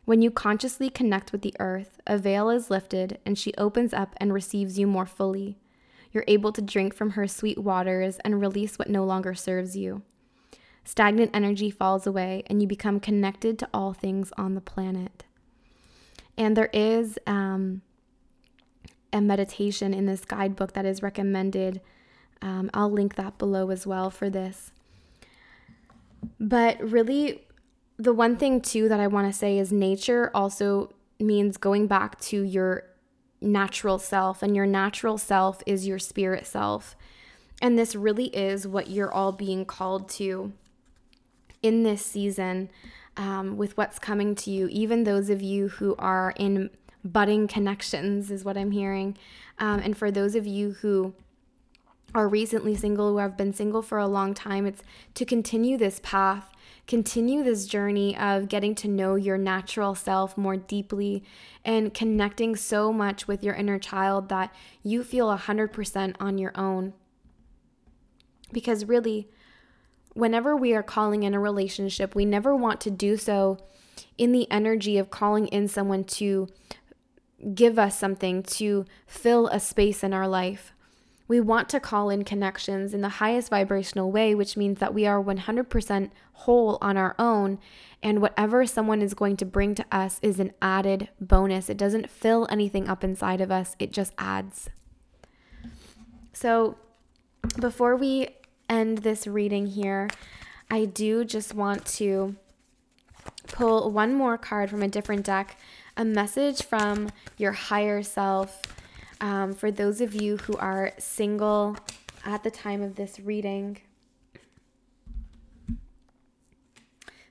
[0.05, 4.15] When you consciously connect with the earth, a veil is lifted and she opens up
[4.19, 5.59] and receives you more fully.
[6.12, 10.03] You're able to drink from her sweet waters and release what no longer serves you.
[10.85, 15.24] Stagnant energy falls away and you become connected to all things on the planet.
[16.39, 17.83] And there is um,
[19.12, 21.81] a meditation in this guidebook that is recommended
[22.43, 24.73] um, I'll link that below as well for this.
[26.39, 27.47] But really,
[27.99, 32.21] the one thing too that I want to say is nature also means going back
[32.21, 32.85] to your
[33.41, 36.97] natural self, and your natural self is your spirit self.
[37.63, 40.53] And this really is what you're all being called to
[41.63, 42.69] in this season
[43.17, 46.71] um, with what's coming to you, even those of you who are in
[47.03, 49.17] budding connections, is what I'm hearing.
[49.59, 51.15] Um, and for those of you who
[52.16, 54.82] are recently single, who have been single for a long time, it's
[55.14, 56.51] to continue this path,
[56.86, 61.22] continue this journey of getting to know your natural self more deeply
[61.62, 66.94] and connecting so much with your inner child that you feel 100% on your own.
[68.51, 69.28] Because really,
[70.14, 73.59] whenever we are calling in a relationship, we never want to do so
[74.16, 76.48] in the energy of calling in someone to
[77.55, 80.72] give us something, to fill a space in our life.
[81.28, 85.07] We want to call in connections in the highest vibrational way, which means that we
[85.07, 87.59] are 100% whole on our own.
[88.03, 91.69] And whatever someone is going to bring to us is an added bonus.
[91.69, 94.70] It doesn't fill anything up inside of us, it just adds.
[96.32, 96.77] So,
[97.59, 98.28] before we
[98.69, 100.09] end this reading here,
[100.70, 102.36] I do just want to
[103.48, 105.57] pull one more card from a different deck
[105.97, 108.62] a message from your higher self.
[109.20, 111.76] Um, for those of you who are single
[112.24, 113.78] at the time of this reading.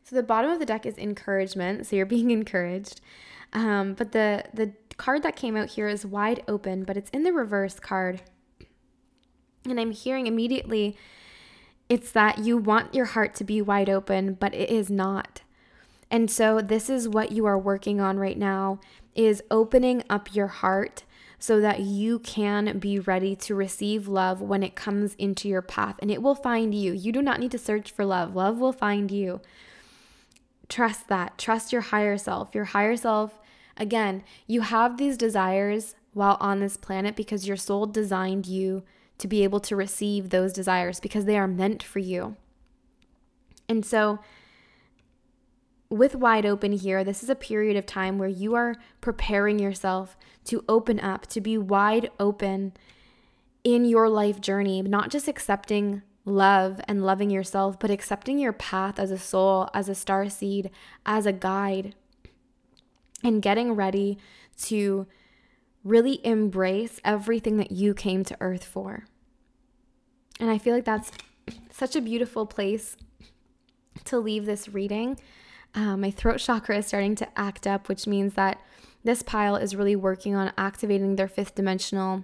[0.04, 1.86] So the bottom of the deck is encouragement.
[1.86, 3.02] So you're being encouraged.
[3.54, 7.24] Um, but the the card that came out here is wide open, but it's in
[7.24, 8.22] the reverse card.
[9.66, 10.96] And I'm hearing immediately
[11.90, 15.42] it's that you want your heart to be wide open, but it is not.
[16.10, 18.80] And so this is what you are working on right now
[19.16, 21.04] is opening up your heart
[21.40, 25.96] so that you can be ready to receive love when it comes into your path
[26.00, 26.94] and it will find you.
[26.94, 28.36] You do not need to search for love.
[28.36, 29.42] Love will find you.
[30.70, 31.38] Trust that.
[31.38, 32.56] Trust your higher self.
[32.56, 33.40] Your higher self
[33.78, 38.84] again, you have these desires while on this planet because your soul designed you
[39.18, 42.36] to be able to receive those desires because they are meant for you.
[43.68, 44.20] And so,
[45.96, 50.18] with wide open here, this is a period of time where you are preparing yourself
[50.44, 52.74] to open up, to be wide open
[53.64, 59.00] in your life journey, not just accepting love and loving yourself, but accepting your path
[59.00, 60.70] as a soul, as a star seed,
[61.06, 61.96] as a guide,
[63.24, 64.18] and getting ready
[64.58, 65.08] to
[65.86, 69.06] really embrace everything that you came to earth for.
[70.42, 71.12] And I feel like that's
[71.72, 72.98] such a beautiful place
[74.04, 75.18] to leave this reading.
[75.76, 78.62] Um, my throat chakra is starting to act up, which means that
[79.04, 82.24] this pile is really working on activating their fifth dimensional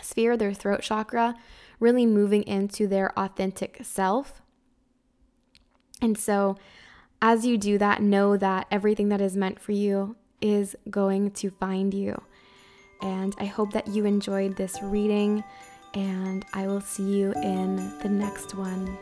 [0.00, 1.34] sphere, their throat chakra,
[1.80, 4.40] really moving into their authentic self.
[6.00, 6.56] And so,
[7.20, 11.50] as you do that, know that everything that is meant for you is going to
[11.50, 12.22] find you.
[13.02, 15.44] And I hope that you enjoyed this reading
[15.94, 18.96] and I will see you in the next one.